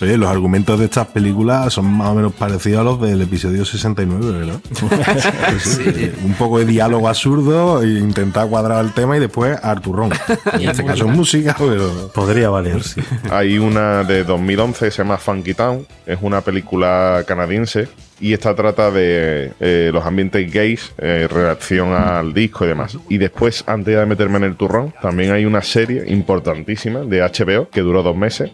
[0.01, 3.65] Oye, los argumentos de estas películas son más o menos parecidos a los del episodio
[3.65, 4.61] 69, ¿verdad?
[5.59, 10.11] Sí, Un poco de diálogo absurdo e intentar cuadrar el tema y después Arturrón.
[10.53, 12.11] En este caso es música, pero...
[12.13, 13.01] Podría valer, sí.
[13.31, 17.87] Hay una de 2011 que se llama Funky Town, es una película canadiense
[18.19, 22.97] y esta trata de eh, los ambientes gays en relación al disco y demás.
[23.09, 27.69] Y después, antes de meterme en el turrón, también hay una serie importantísima de HBO
[27.69, 28.51] que duró dos meses,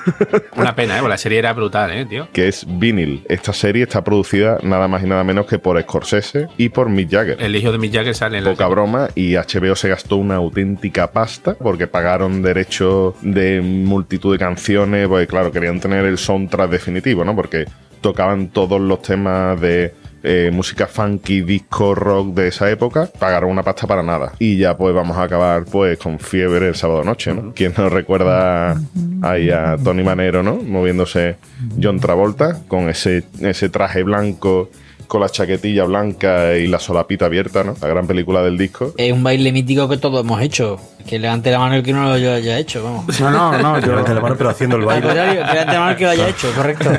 [0.56, 1.00] una pena, ¿eh?
[1.00, 2.28] Porque la serie era brutal, ¿eh, tío?
[2.32, 3.24] que es Vinyl.
[3.28, 7.10] Esta serie está producida nada más y nada menos que por Scorsese y por Mick
[7.10, 7.42] Jagger.
[7.42, 10.36] El hijo de Mick Jagger sale en la Poca broma y HBO se gastó una
[10.36, 16.70] auténtica pasta porque pagaron derechos de multitud de canciones, porque claro, querían tener el soundtrack
[16.70, 17.34] definitivo, ¿no?
[17.34, 17.66] Porque
[18.00, 23.62] tocaban todos los temas de eh, música funky, disco, rock de esa época, pagaron una
[23.62, 24.32] pasta para nada.
[24.38, 27.52] Y ya pues vamos a acabar pues con fiebre el sábado noche, ¿no?
[27.54, 28.76] ¿Quién nos recuerda
[29.22, 30.56] ahí a Tony Manero, ¿no?
[30.56, 31.36] Moviéndose
[31.80, 34.70] John Travolta con ese, ese traje blanco
[35.06, 37.74] con la chaquetilla blanca y la solapita abierta, ¿no?
[37.80, 38.92] La gran película del disco.
[38.96, 40.78] Es un baile mítico que todos hemos hecho.
[41.06, 43.20] Que levante la mano el que no lo haya hecho, vamos.
[43.20, 43.80] No, no, no.
[43.80, 45.06] Yo, Levante la mano, pero haciendo el baile.
[45.14, 46.90] levante la mano el que lo haya hecho, correcto.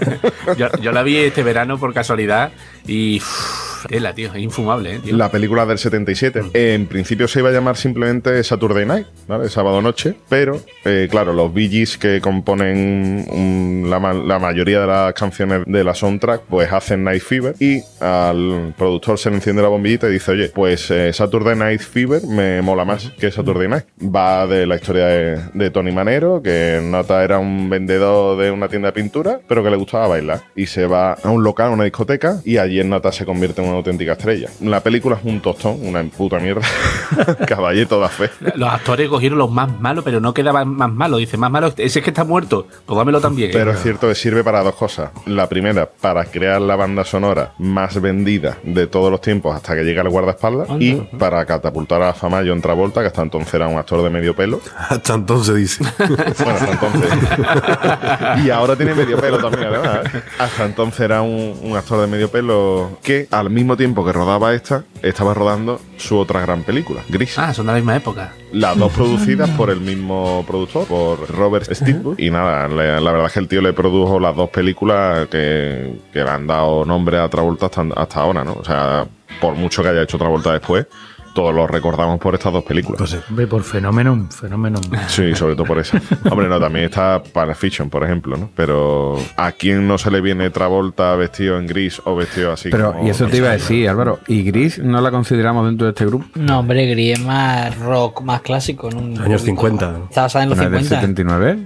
[0.57, 2.51] Yo, yo la vi este verano por casualidad
[2.87, 4.99] y uff, Tela, tío, es infumable, ¿eh?
[4.99, 5.15] tío.
[5.15, 6.41] La película del 77.
[6.53, 9.49] En principio se iba a llamar simplemente Saturday Night, ¿vale?
[9.49, 10.15] Sábado noche.
[10.29, 15.63] Pero, eh, claro, los Bee Gees que componen un- la, la mayoría de las canciones
[15.65, 17.55] de la soundtrack, pues hacen Night Fever.
[17.59, 21.81] Y al productor se le enciende la bombillita y dice, oye, pues eh, Saturday Night
[21.81, 23.85] Fever me mola más que Saturday Night.
[24.03, 28.67] Va de la historia de, de Tony Manero, que Nota era un vendedor de una
[28.67, 30.41] tienda de pintura, pero que le gustaba bailar.
[30.55, 33.61] Y se va a un local, a una discoteca, y allí en Nota se convierte
[33.63, 34.49] en una auténtica estrella.
[34.61, 36.61] La película es un tostón, una puta mierda.
[37.47, 38.29] Caballito da fe.
[38.55, 41.19] Los actores cogieron los más malos, pero no quedaban más malos.
[41.19, 42.67] Dice, más malo, ese es que está muerto.
[42.85, 43.51] Pues dámelo también.
[43.51, 45.11] Pero es cierto que sirve para dos cosas.
[45.25, 49.83] La primera, para crear la banda sonora más vendida de todos los tiempos hasta que
[49.83, 50.69] llega el guardaespaldas.
[50.79, 54.03] Y para catapultar a la fama a John Travolta, que hasta entonces era un actor
[54.03, 54.59] de medio pelo.
[54.89, 55.83] Hasta entonces dice.
[56.39, 58.45] Bueno, hasta entonces.
[58.45, 60.13] y ahora tiene medio pelo también, además.
[60.13, 60.21] ¿eh?
[60.37, 64.53] Hasta entonces era un, un actor de medio pelo que, al mismo tiempo que rodaba
[64.53, 67.37] esta, estaba rodando su otra gran película, Gris.
[67.37, 68.33] Ah, son de la misma época.
[68.51, 72.19] Las dos producidas por el mismo productor, por Robert Steamboat.
[72.19, 76.23] Y nada, la verdad es que el tío le produjo las dos películas que, que
[76.23, 78.53] le han dado nombre a Travolta hasta, hasta ahora, ¿no?
[78.53, 79.05] O sea,
[79.39, 80.87] por mucho que haya hecho Travolta después,
[81.33, 82.97] todos lo recordamos por estas dos películas.
[82.97, 83.45] Pues sí.
[83.45, 84.79] Por fenómeno, fenómeno.
[85.07, 85.97] Sí, sobre todo por eso.
[86.29, 88.49] Hombre, no, también está Pulp Fiction, por ejemplo, ¿no?
[88.55, 92.69] Pero ¿a quién no se le viene Travolta vestido en gris o vestido así?
[92.69, 95.85] Pero, como- y eso te iba a decir, Álvaro, ¿y Gris no la consideramos dentro
[95.85, 96.25] de este grupo?
[96.35, 98.89] No, hombre, Gris es más rock, más clásico.
[98.89, 99.95] Años poquito- 50.
[100.09, 100.95] Está basada en los ¿No es del 50.
[101.07, 101.59] 79?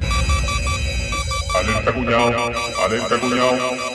[1.60, 2.32] Alerta cuñado,
[2.86, 3.93] alerta cuñado.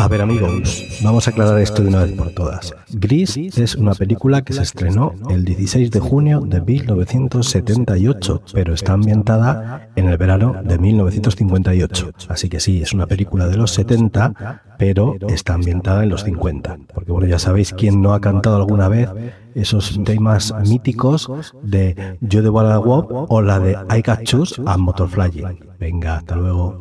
[0.00, 2.74] A ver amigos, vamos a aclarar esto de una vez por todas.
[2.88, 8.94] Gris es una película que se estrenó el 16 de junio de 1978, pero está
[8.94, 12.12] ambientada en el verano de 1958.
[12.28, 16.78] Así que sí, es una película de los 70, pero está ambientada en los 50.
[16.94, 19.10] Porque bueno, ya sabéis quién no ha cantado alguna vez
[19.54, 24.76] esos temas míticos de Yo de Walla Wop o la de I Got Choose a
[24.76, 25.70] Motorflying.
[25.78, 26.78] Venga, hasta luego.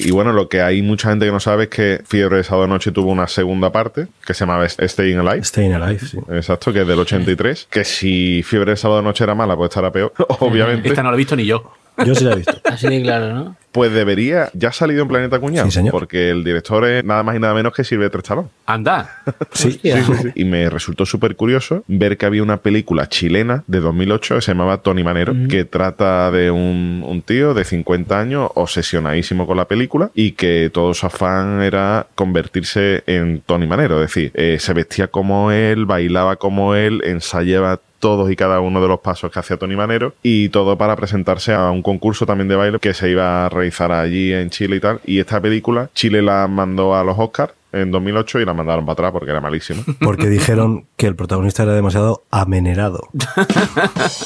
[0.00, 2.66] Y bueno, lo que hay mucha gente que no sabe es que Fiebre de Sábado
[2.66, 5.44] Noche tuvo una segunda parte que se llamaba Staying Alive.
[5.44, 6.18] Staying Alive, sí.
[6.30, 7.68] Exacto, que es del 83.
[7.70, 10.88] Que si Fiebre de Sábado Noche era mala, pues estará peor, obviamente.
[10.88, 11.72] Esta no la he visto ni yo.
[12.06, 12.54] Yo sí la he visto.
[12.64, 13.56] Así de claro, ¿no?
[13.72, 15.66] Pues debería, ya ha salido en Planeta Cuñado.
[15.66, 15.92] Sí, señor.
[15.92, 18.48] Porque el director es nada más y nada menos que Silvestre Stallone.
[18.66, 19.22] Anda.
[19.52, 20.28] Sí, Sí, sí, sí.
[20.34, 24.50] Y me resultó súper curioso ver que había una película chilena de 2008 que se
[24.52, 29.66] llamaba Tony Manero, que trata de un, un tío de 50 años obsesionadísimo con la
[29.66, 34.02] película y que todo su afán era convertirse en Tony Manero.
[34.02, 38.82] Es decir, eh, se vestía como él, bailaba como él, ensayaba todos y cada uno
[38.82, 42.48] de los pasos que hacía Tony Manero y todo para presentarse a un concurso también
[42.48, 45.00] de baile que se iba a realizar allí en Chile y tal.
[45.06, 48.92] Y esta película Chile la mandó a los Oscars en 2008 y la mandaron para
[48.94, 49.82] atrás porque era malísima.
[50.00, 53.08] Porque dijeron que el protagonista era demasiado amenerado.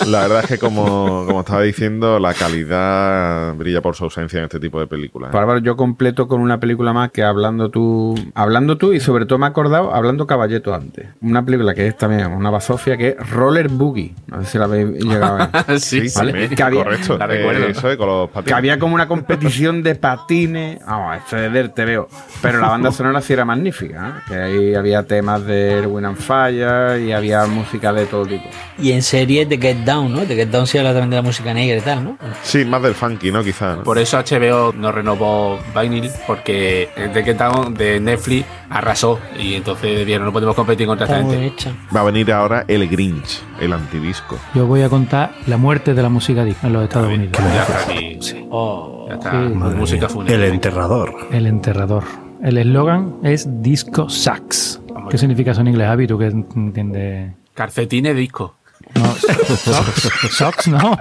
[0.07, 4.45] La verdad es que como, como estaba diciendo, la calidad brilla por su ausencia en
[4.45, 5.31] este tipo de películas.
[5.31, 9.27] Pues, Álvaro, yo completo con una película más que hablando tú, hablando tú y sobre
[9.27, 11.07] todo me he acordado hablando Caballeto antes.
[11.21, 14.15] Una película que es también una basofia que es Roller Boogie.
[14.27, 15.81] No sé si la habéis llegado a ver.
[15.81, 16.49] sí, ¿vale?
[16.49, 17.19] Que había- correcto.
[17.19, 17.65] la recuerdo.
[17.67, 18.55] Eh, eso con los Que patines.
[18.59, 20.85] había como una competición de patines.
[20.85, 22.09] Vamos, esto es del TVO.
[22.43, 24.09] Pero la banda sonora sí era magnífica.
[24.19, 24.23] ¿eh?
[24.29, 28.45] Que ahí había temas de Erwin and Fire y había música de todo tipo.
[28.79, 30.27] Y en serie de Get Down, ¿no?
[30.27, 32.19] De Get Down se habla también de la música negra y tal, ¿no?
[32.43, 33.43] Sí, más del funky, ¿no?
[33.43, 33.79] Quizás.
[33.79, 33.83] ¿no?
[33.85, 39.19] Por eso HBO no renovó Vinyl, porque The Get Down de Netflix arrasó.
[39.39, 41.55] Y entonces debieron, no podemos competir contra esta Está muy gente.
[41.55, 41.71] hecha.
[41.95, 44.39] Va a venir ahora el Grinch, el antidisco.
[44.55, 47.33] Yo voy a contar la muerte de la música disco en los Estados Unidos.
[47.39, 48.19] Ya está aquí.
[48.51, 49.31] Oh, Ya está.
[49.31, 49.37] Sí.
[49.55, 50.09] Madre Música mía.
[50.09, 50.35] fúnebre.
[50.47, 51.15] El enterrador.
[51.33, 52.05] El enterrador.
[52.47, 54.81] El eslogan es Disco Sax.
[55.11, 56.07] ¿Qué significa eso en inglés, Javi?
[56.07, 57.33] ¿Tú que entiendes?
[57.55, 58.55] Calcetines disco.
[58.95, 60.97] No, socks, socks no.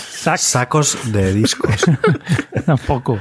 [0.00, 1.76] Sax Sacos de discos.
[2.66, 3.20] tampoco.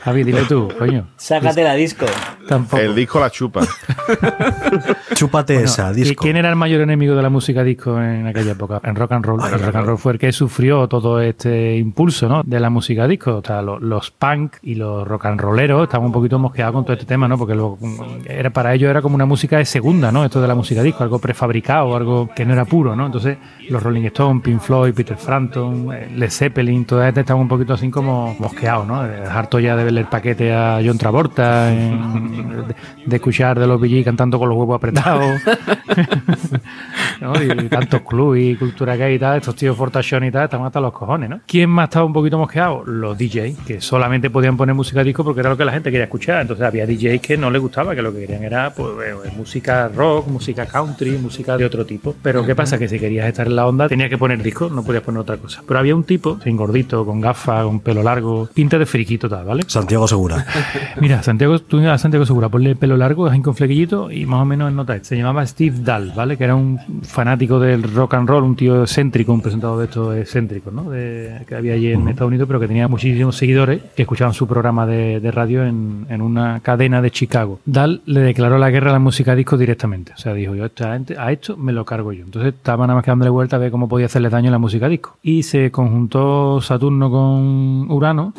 [0.00, 1.10] Javi, dile tú, coño.
[1.18, 2.06] Sácate la disco.
[2.48, 2.82] Tampoco.
[2.82, 3.62] El disco la chupa.
[5.14, 6.22] Chúpate Bueno, esa, ¿y disco.
[6.22, 8.80] ¿Quién era el mayor enemigo de la música disco en aquella época?
[8.84, 9.40] En rock and roll.
[9.52, 12.42] el rock and roll fue el que sufrió todo este impulso ¿no?
[12.44, 13.36] de la música disco.
[13.36, 16.84] O sea, lo- los punk y los rock and rolleros estaban un poquito mosqueados con
[16.84, 17.38] todo este tema, ¿no?
[17.38, 17.78] Porque lo-
[18.26, 20.24] era, para ellos era como una música de segunda, ¿no?
[20.24, 23.06] Esto de la música disco, algo prefabricado, algo que no era puro, ¿no?
[23.06, 23.38] Entonces,
[23.68, 27.74] los Rolling Stones, Pink Floyd, Peter Frampton, eh, Led Zeppelin, toda este estaban un poquito
[27.74, 29.00] así como mosqueados, ¿no?
[29.00, 32.74] Harto ya de verle el paquete a John Travolta en, de,
[33.06, 35.40] de escuchar de los BG cantando con los huevos apretados.
[37.20, 37.42] ¿no?
[37.42, 40.80] Y tantos clubs y cultura gay y tal, estos tíos fortachón y tal, estaban hasta
[40.80, 41.40] los cojones, ¿no?
[41.46, 42.84] ¿Quién más estaba un poquito mosqueado?
[42.84, 46.04] Los DJs, que solamente podían poner música disco porque era lo que la gente quería
[46.04, 46.42] escuchar.
[46.42, 49.88] Entonces había DJs que no les gustaba, que lo que querían era pues, eh, música
[49.88, 52.14] rock, música country, música de otro tipo.
[52.22, 52.78] Pero ¿qué pasa?
[52.78, 55.36] Que si querías estar en la onda tenías que poner disco, no podías poner otra
[55.36, 55.62] cosa.
[55.66, 59.44] Pero había un tipo, sin gordito, con gafas, con pelo largo, pinta de friquito tal,
[59.44, 59.64] ¿vale?
[59.66, 60.46] Santiago Segura.
[61.00, 64.40] Mira, Santiago, tú a Santiago Segura, ponle el pelo largo, así con flequillito y más
[64.40, 64.98] o menos en nota.
[65.02, 66.36] Se llamaba Steve Dahl, ¿vale?
[66.36, 70.16] Que era un fanático del rock and roll, un tío excéntrico, un presentador de estos
[70.16, 70.90] excéntricos, ¿no?
[70.90, 74.46] De- que había allí en Estados Unidos, pero que tenía muchísimos seguidores que escuchaban su
[74.46, 77.60] programa de, de radio en, en una cadena de Chicago.
[77.64, 80.12] Dahl le declaró la guerra a la música disco directamente.
[80.14, 82.24] O sea, dijo, yo esta gente- a esto me lo cargo yo.
[82.24, 84.58] Entonces estaba nada más que dándole vuelta a ver cómo podía hacerle daño a la
[84.58, 85.16] música disco.
[85.22, 88.32] Y se conjuntó Saturno con Urano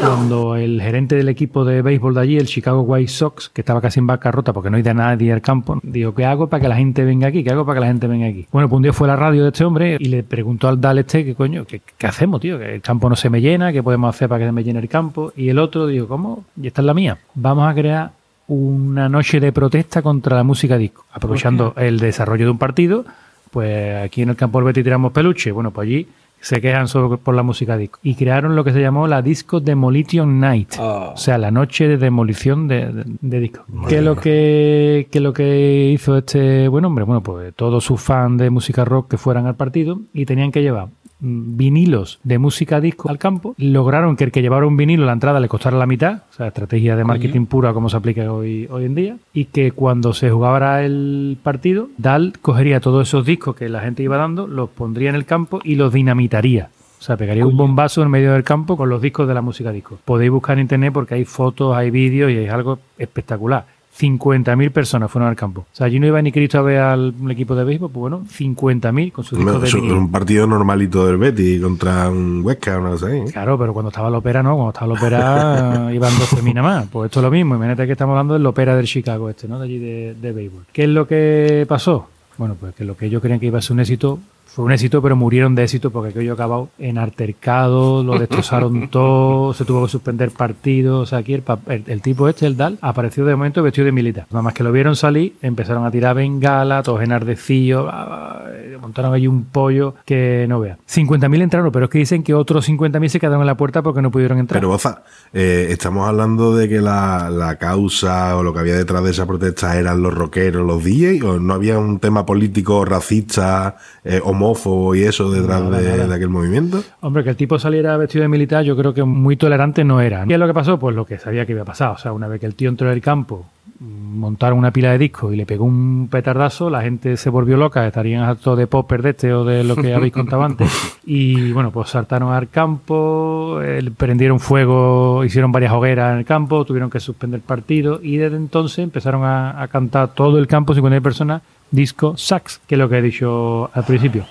[0.00, 3.80] cuando el gerente del equipo de béisbol de allí, el Chicago White Sox, que estaba
[3.80, 6.68] casi en bancarrota porque no hay de nadie al campo, dijo, ¿qué hago para que
[6.68, 7.44] la gente venga aquí?
[7.44, 8.46] ¿Qué hago para que la gente venga aquí?
[8.50, 10.80] Bueno, pues un día fue a la radio de este hombre y le preguntó al
[10.80, 11.64] Dal este, ¿qué coño?
[11.64, 12.58] ¿Qué, qué hacemos, tío?
[12.58, 14.80] Que el campo no se me llena, ¿qué podemos hacer para que se me llene
[14.80, 15.32] el campo?
[15.36, 16.44] Y el otro dijo, ¿cómo?
[16.60, 17.18] Y esta es la mía.
[17.34, 18.10] Vamos a crear
[18.50, 23.04] una noche de protesta contra la música disco, aprovechando el desarrollo de un partido,
[23.50, 26.08] pues aquí en el campo del Betis tiramos peluche, bueno, pues allí
[26.40, 27.98] se quejan sobre, por la música disco.
[28.02, 31.96] Y crearon lo que se llamó la Disco Demolition Night, o sea, la noche de
[31.96, 33.64] demolición de, de, de discos.
[33.88, 37.04] ¿Qué es lo que, qué es lo que hizo este buen hombre?
[37.04, 40.62] Bueno, pues todos sus fans de música rock que fueran al partido y tenían que
[40.62, 40.88] llevar
[41.20, 43.54] vinilos de música disco al campo.
[43.58, 46.34] Lograron que el que llevara un vinilo a la entrada le costara la mitad, o
[46.34, 49.16] sea, estrategia de marketing pura como se aplica hoy, hoy en día.
[49.32, 54.02] Y que cuando se jugara el partido, Dal cogería todos esos discos que la gente
[54.02, 56.70] iba dando, los pondría en el campo y los dinamitaría.
[56.98, 59.72] O sea, pegaría un bombazo en medio del campo con los discos de la música
[59.72, 59.98] disco.
[60.04, 63.64] Podéis buscar en internet porque hay fotos, hay vídeos y es algo espectacular.
[63.98, 65.62] 50.000 personas fueron al campo.
[65.62, 68.24] O sea, allí no iba ni Cristo a ver al equipo de béisbol, pues bueno,
[68.26, 69.98] 50.000 con sus discos de Eso, vinilo.
[69.98, 73.16] un partido normalito del Betis contra un Huesca, cosa así.
[73.16, 73.24] ¿eh?
[73.32, 74.54] Claro, pero cuando estaba la ópera, no.
[74.54, 76.86] Cuando estaba la ópera, iban 12 minas más.
[76.90, 77.56] Pues esto es lo mismo.
[77.56, 79.58] Imagínate que estamos hablando de la ópera del Chicago, este, ¿no?
[79.58, 80.64] De allí de, de béisbol.
[80.72, 82.08] ¿Qué es lo que pasó?
[82.38, 84.18] Bueno, pues que lo que ellos creían que iba a ser un éxito
[84.52, 89.54] fue un éxito, pero murieron de éxito porque aquello acabado en altercado, lo destrozaron todo,
[89.54, 91.02] se tuvo que suspender partidos.
[91.02, 93.92] O sea, aquí el, el- el tipo este, el Dal, apareció de momento vestido de
[93.92, 94.26] militar.
[94.30, 98.76] Nada más que lo vieron salir, empezaron a tirar bengala, todos en ardecillo, ah, eh,
[98.80, 100.76] montaron allí un pollo que no vea.
[100.88, 104.02] 50.000 entraron, pero es que dicen que otros 50.000 se quedaron en la puerta porque
[104.02, 104.58] no pudieron entrar.
[104.60, 109.02] Pero, Boza, eh, estamos hablando de que la, la causa o lo que había detrás
[109.04, 113.76] de esa protesta eran los rockeros, los DJs, o no había un tema político racista,
[114.04, 114.49] eh, homófobo
[114.94, 116.06] y eso detrás Nada, de, nada.
[116.06, 116.82] de aquel movimiento.
[117.00, 120.24] Hombre, que el tipo saliera vestido de militar, yo creo que muy tolerante no era.
[120.26, 120.78] ¿Qué es lo que pasó?
[120.78, 121.90] Pues lo que sabía que iba a pasar.
[121.90, 123.46] O sea, una vez que el tío entró en el campo,
[123.80, 127.86] montaron una pila de discos y le pegó un petardazo, la gente se volvió loca,
[127.86, 130.70] estarían hartos de popper de este o de lo que habéis contado antes.
[131.06, 136.64] Y bueno, pues saltaron al campo, eh, prendieron fuego, hicieron varias hogueras en el campo,
[136.64, 140.74] tuvieron que suspender el partido y desde entonces empezaron a, a cantar todo el campo,
[140.74, 144.26] 50 personas, disco sax, que es lo que he dicho al principio.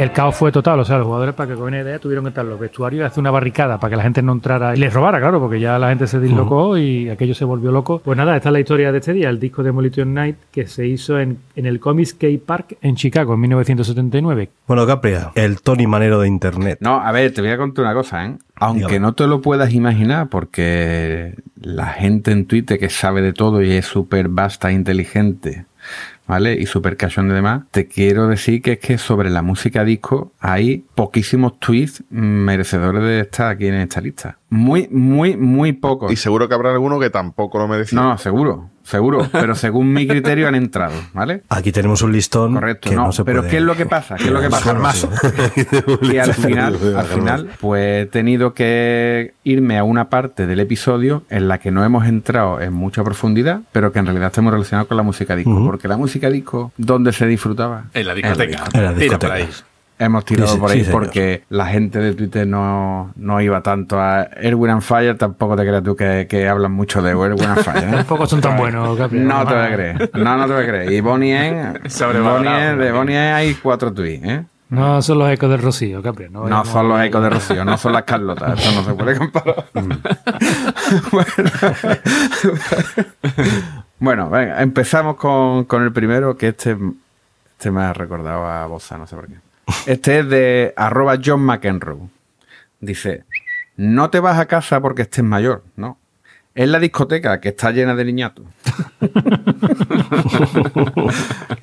[0.00, 2.30] El caos fue total, o sea, los jugadores para que con una idea tuvieron que
[2.30, 4.78] estar en los vestuarios y hacer una barricada para que la gente no entrara y
[4.78, 8.00] les robara, claro, porque ya la gente se dislocó y aquello se volvió loco.
[8.02, 10.86] Pues nada, esta es la historia de este día, el disco Demolition Night que se
[10.86, 14.48] hizo en, en el Comic Skate Park en Chicago en 1979.
[14.66, 16.78] Bueno, Capria, el Tony Manero de Internet.
[16.80, 18.38] No, a ver, te voy a contar una cosa, ¿eh?
[18.54, 19.00] Aunque Dígame.
[19.00, 23.72] no te lo puedas imaginar, porque la gente en Twitter que sabe de todo y
[23.72, 25.66] es súper vasta e inteligente,
[26.30, 26.54] ¿vale?
[26.54, 30.32] Y súper cachón de demás, te quiero decir que es que sobre la música disco
[30.38, 34.38] hay poquísimos tweets merecedores de estar aquí en esta lista.
[34.48, 36.12] Muy, muy, muy pocos.
[36.12, 38.00] Y seguro que habrá alguno que tampoco lo merecía.
[38.00, 39.26] No, no, seguro, seguro.
[39.32, 41.42] Pero según mi criterio han entrado, ¿vale?
[41.48, 43.86] Aquí tenemos un listón Correcto, que no, no, se pero puede- ¿qué es lo que
[43.86, 44.16] pasa?
[44.16, 44.70] ¿Qué es lo que pasa?
[44.70, 45.08] Armazo.
[46.02, 51.22] Y al final, al final, pues he tenido que irme a una parte del episodio
[51.30, 54.88] en la que no hemos entrado en mucha profundidad, pero que en realidad estamos relacionados
[54.88, 55.64] con la música disco.
[55.64, 57.84] Porque la música disco, ¿dónde se disfrutaba?
[57.94, 58.64] En la discoteca.
[58.72, 59.66] En la Tira por discoteca.
[60.00, 64.00] Hemos tirado Sí, por ahí sí, porque la gente de Twitter no, no iba tanto
[64.00, 67.62] a Erwin and Fire, tampoco te creas tú que, que hablan mucho de Erwin and
[67.62, 67.84] Fire.
[67.84, 67.90] ¿eh?
[67.96, 69.28] Tampoco son tan buenos, Gabriel.
[69.28, 70.10] No te voy a creer.
[70.14, 70.92] No, no te voy a creer.
[70.92, 72.38] Y Bonnie Sobrevalorado.
[72.38, 74.44] Bonnie M, de Bonnie M hay cuatro tweets, ¿eh?
[74.70, 76.32] No son los ecos del Rocío, Gabriel.
[76.32, 78.58] No, son los ecos de Rocío, no son las Carlotas.
[78.58, 79.66] Esto no se puede comparar.
[83.98, 86.74] bueno, venga, empezamos con, con el primero, que este,
[87.50, 89.49] este me ha recordado a Bossa, no sé por qué.
[89.86, 92.08] Este es de arroba John McEnroe.
[92.80, 93.24] Dice,
[93.76, 95.98] no te vas a casa porque estés mayor, ¿no?
[96.60, 98.44] Es la discoteca que está llena de niñatos.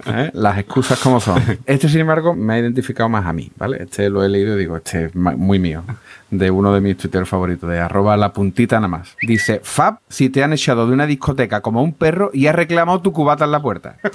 [0.07, 0.31] ¿Eh?
[0.33, 1.39] Las excusas como son.
[1.67, 3.83] Este, sin embargo, me ha identificado más a mí, ¿vale?
[3.83, 5.83] Este lo he leído y digo, este es muy mío.
[6.31, 9.15] De uno de mis Twitter favoritos, de arroba la puntita nada más.
[9.21, 12.99] Dice, Fab, si te han echado de una discoteca como un perro y has reclamado
[13.01, 13.97] tu cubata en la puerta.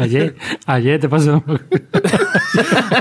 [0.00, 0.34] Ayer,
[0.66, 1.42] ayer te pasó.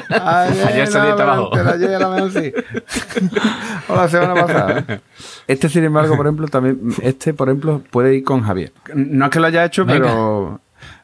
[0.09, 1.49] Ayer salí de trabajo.
[1.53, 2.53] Pero ayer a lo mejor sí.
[3.89, 5.01] O la semana pasada.
[5.47, 6.79] Este, sin embargo, por ejemplo, también.
[7.01, 8.73] Este, por ejemplo, puede ir con Javier.
[8.93, 10.01] No es que lo haya hecho, Venga.
[10.07, 10.59] pero.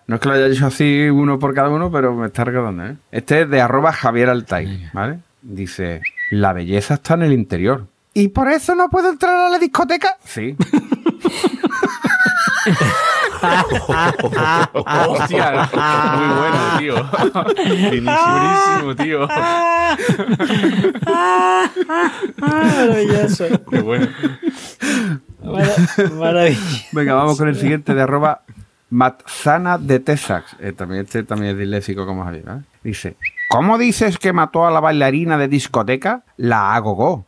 [0.05, 2.85] No es que lo haya hecho así uno por cada uno, pero me está recordando,
[2.85, 2.97] ¿eh?
[3.11, 5.19] Este es de arroba Javier Altay, ¿vale?
[5.41, 7.87] Dice, la belleza está en el interior.
[8.13, 10.17] ¿Y por eso no puedo entrar a la discoteca?
[10.25, 10.55] Sí.
[14.73, 15.69] Hostia,
[16.17, 16.95] muy bueno, tío.
[18.03, 19.27] Buenísimo, tío.
[22.37, 23.45] Maravilloso.
[23.69, 24.07] Qué bueno.
[26.13, 26.59] Maravilla.
[26.91, 28.43] Venga, vamos con el siguiente de arroba
[28.89, 30.43] Matzana de Texas.
[30.59, 32.43] Eh, también, este también es disléxico como Javier.
[32.45, 32.61] ¿vale?
[32.83, 33.17] Dice,
[33.53, 36.23] ¿cómo dices que mató a la bailarina de discoteca?
[36.37, 37.27] La agogó.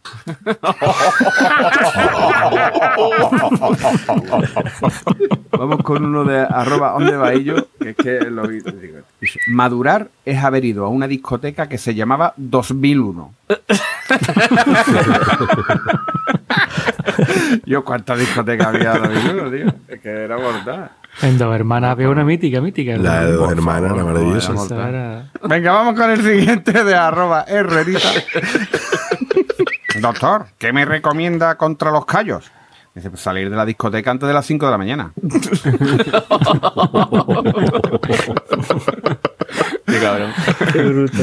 [5.52, 8.72] Vamos con uno de arroba donde va que es que lo digo,
[9.48, 13.32] Madurar es haber ido a una discoteca que se llamaba 2001.
[17.66, 19.68] Yo cuántas discotecas había en 2001, tío.
[19.88, 20.90] Es que era mortal.
[21.22, 22.98] En dos hermanas había una mítica, mítica.
[22.98, 24.54] La de dos hermanas, la maravillosa.
[24.90, 28.10] era- Venga, vamos con el siguiente de arroba herrerita.
[30.02, 32.52] Doctor, ¿qué me recomienda contra los callos?
[32.94, 35.12] Dice, pues salir de la discoteca antes de las 5 de la mañana.
[39.86, 40.32] Qué cabrón.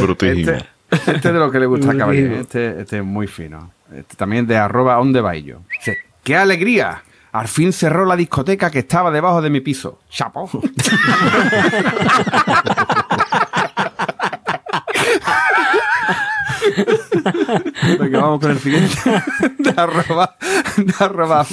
[0.01, 0.53] Brutísimo.
[0.53, 2.36] Este, este es de lo que le gusta a Caballero.
[2.36, 3.70] Este, este es muy fino.
[3.95, 5.61] Este también de arroba donde va yo.
[5.78, 7.03] Dice, ¡qué alegría!
[7.33, 10.01] Al fin cerró la discoteca que estaba debajo de mi piso.
[10.11, 10.51] ¡Chapo!
[17.99, 18.97] Venga, vamos con el siguiente.
[19.59, 20.37] De arroba,
[20.76, 21.47] de arroba.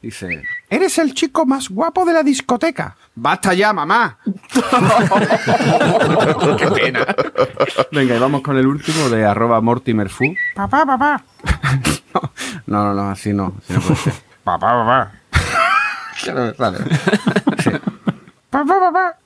[0.00, 2.96] Dice, eres el chico más guapo de la discoteca.
[3.14, 4.18] ¡Basta ya, mamá!
[6.58, 7.06] Qué pena.
[7.90, 10.34] Venga, y vamos con el último de arroba mortimerfu.
[10.54, 11.22] Papá, papá.
[12.66, 13.54] No, no, no, así no.
[13.58, 14.12] Así no puede ser.
[14.48, 15.12] Papá, papá.
[16.24, 16.78] Que no me sale.
[17.62, 17.70] Sí.
[18.48, 19.16] Papá, papá.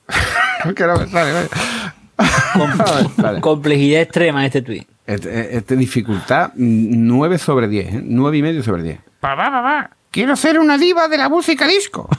[0.75, 1.31] Que no me sale.
[1.33, 1.49] vaya.
[3.15, 3.39] Sale.
[3.39, 4.85] Complejidad extrema este tweet.
[5.05, 8.01] Este, este dificultad 9 sobre 10, ¿eh?
[8.03, 8.99] 9 y medio sobre 10.
[9.21, 12.09] Papá, papá, quiero ser una diva de la música disco.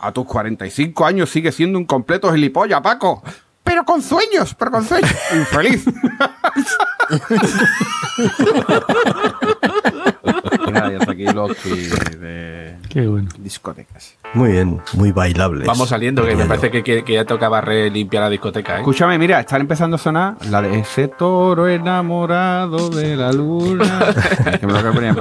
[0.00, 3.22] A tus 45 años sigues siendo un completo gilipollas, Paco.
[3.64, 5.10] Pero con sueños, pero con sueños.
[5.34, 5.84] Infeliz.
[11.22, 13.28] Nada, y hasta aquí los tweets de Qué bueno.
[13.38, 14.14] discotecas.
[14.34, 15.66] Muy bien, muy bailables.
[15.66, 16.48] Vamos saliendo, que me Bueno.
[16.48, 18.78] parece que, que- que ya tocaba limpiar la discoteca, ¿eh?
[18.78, 24.14] Escúchame, mira, están empezando a sonar la de ese toro enamorado de la luna.
[24.60, 25.14] Que me lo poner.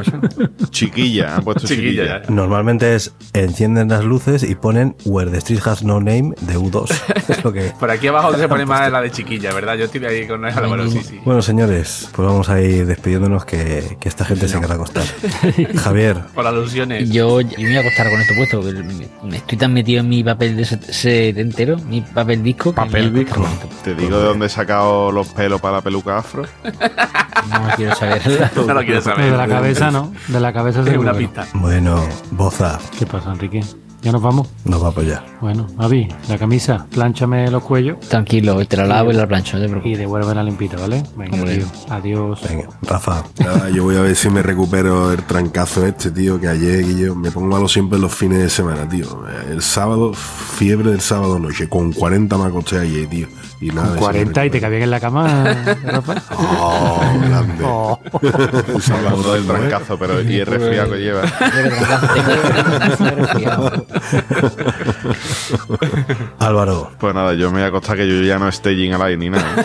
[0.69, 2.21] Chiquilla, han puesto Chiquilla, chiquilla.
[2.23, 2.29] ya.
[2.29, 6.89] Normalmente es encienden las luces y ponen Where the Street Has No Name de U2.
[7.29, 7.71] Es lo que.
[7.79, 9.75] Por aquí abajo se pone más la de chiquilla, ¿verdad?
[9.75, 11.19] Yo estoy ahí con Álvaro, sí, sí.
[11.23, 15.03] Bueno, señores, pues vamos a ir despidiéndonos que, que esta gente se queda acostar.
[15.77, 17.09] Javier, Por alusiones.
[17.09, 18.61] Yo, yo me voy a acostar con esto puesto.
[18.83, 22.73] me- me estoy tan metido en mi papel de set- set entero, mi papel disco.
[22.73, 23.45] Papel disco.
[23.83, 26.43] Te digo de dónde he sacado los pelos para la peluca afro.
[26.63, 28.21] No quiero saber.
[28.55, 29.31] No lo quiero De saber.
[29.33, 30.13] la cabeza, ¿no?
[30.27, 31.45] De la cabeza Es una pista.
[31.53, 33.61] bueno, Boza, ¿Qué pasa, Enrique?
[34.03, 34.49] ¿Ya nos vamos?
[34.65, 35.25] nos va a apoyar.
[35.39, 39.61] Bueno, Avi, la camisa, plánchame los cuellos Tranquilo, te la lavo y la plancho, no
[39.63, 39.97] te y preocupes.
[39.97, 41.03] devuélvela limpita, ¿vale?
[41.15, 41.57] Venga, Hombre.
[41.57, 41.65] tío.
[41.89, 42.41] Adiós.
[42.49, 46.49] Venga, Rafa, Nada, yo voy a ver si me recupero el trancazo este, tío, que
[46.49, 49.05] ayer y yo me pongo malo siempre los fines de semana, tío.
[49.49, 53.27] El sábado, fiebre del sábado noche, con 40 me acosté ayer, tío.
[53.63, 55.55] Y nada, Con eso 40 y te me cabían en la cama,
[55.85, 56.15] Rafa.
[56.37, 57.63] Oh, grande.
[57.65, 57.97] Oh.
[58.21, 59.53] Del ¿no?
[59.53, 61.21] trancazo, pero y el resfriado que lleva.
[66.39, 69.17] Álvaro, Pues nada, yo me voy a acostar que yo ya no staging al aire
[69.17, 69.47] ni nada.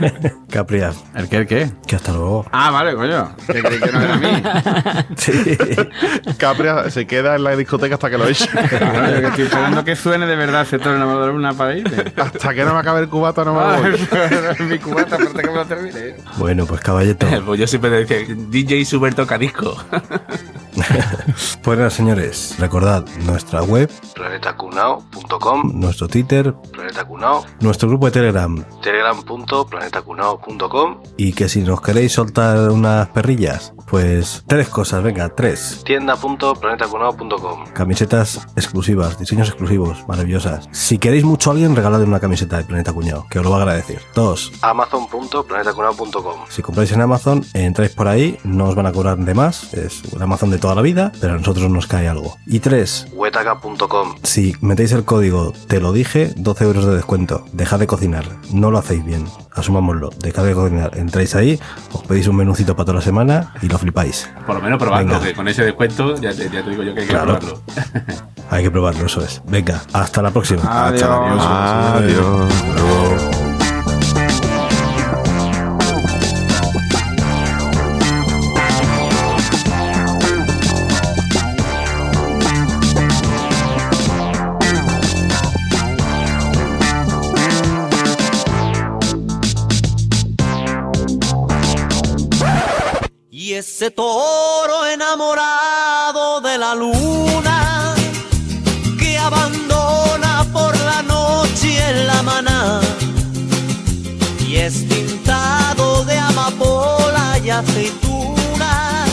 [0.00, 0.32] ¿eh?
[0.50, 1.70] Capria, ¿El qué, el qué?
[1.86, 2.44] que hasta luego.
[2.52, 3.34] Ah, vale, coño.
[3.46, 4.42] Que creí que no era a mí.
[5.16, 5.56] Sí.
[6.36, 8.46] Capria se queda en la discoteca hasta que lo eche.
[8.48, 12.12] Claro, yo que estoy esperando que suene de verdad de la luna para irme.
[12.16, 14.66] Hasta que no me acabe el cubata no me Ah, voy.
[14.66, 16.14] mi cubata, aparte que me lo termine.
[16.36, 19.76] Bueno, pues caballito, Pues yo siempre decía, DJ Super toca disco.
[21.62, 31.00] Pues nada, señores, recordad nuestra web, planetacunao.com, nuestro Twitter, planetacunao, nuestro grupo de Telegram, telegram.planetacunao.com
[31.16, 35.82] y que si nos queréis soltar unas perrillas, pues tres cosas, venga, tres.
[35.84, 40.68] Tienda.planetacunao.com Camisetas exclusivas, diseños exclusivos, maravillosas.
[40.72, 43.58] Si queréis mucho a alguien, regaladle una camiseta de Planeta Cuñado, que os lo va
[43.58, 44.02] a agradecer.
[44.14, 44.52] Dos.
[44.62, 49.72] Amazon.planetacunao.com Si compráis en Amazon, entráis por ahí, no os van a cobrar de más,
[49.74, 52.36] es un Amazon de toda la vida, pero a nosotros nos cae algo.
[52.46, 53.08] Y tres.
[53.12, 57.44] Wetaca.com Si metéis el código te lo dije, 12 euros de descuento.
[57.52, 60.10] Dejad de cocinar, no lo hacéis bien, asumámoslo.
[60.20, 61.58] Dejad de cocinar, entráis ahí,
[61.92, 64.30] os pedís un menucito para toda la semana y lo flipáis.
[64.46, 65.26] Por lo menos probando, Venga.
[65.26, 67.38] que con ese descuento ya te, ya te digo yo que hay que Claro.
[67.40, 67.62] probarlo.
[68.50, 69.42] Hay que probarlo, eso es.
[69.48, 70.62] Venga, hasta la próxima.
[70.86, 72.52] Adiós.
[93.60, 97.94] Ese toro enamorado de la luna
[98.98, 102.80] que abandona por la noche en la maná
[104.48, 109.04] y es pintado de amapola y aceituna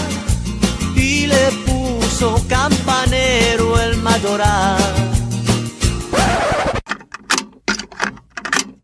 [0.95, 5.06] y le puso campanero el mayoral.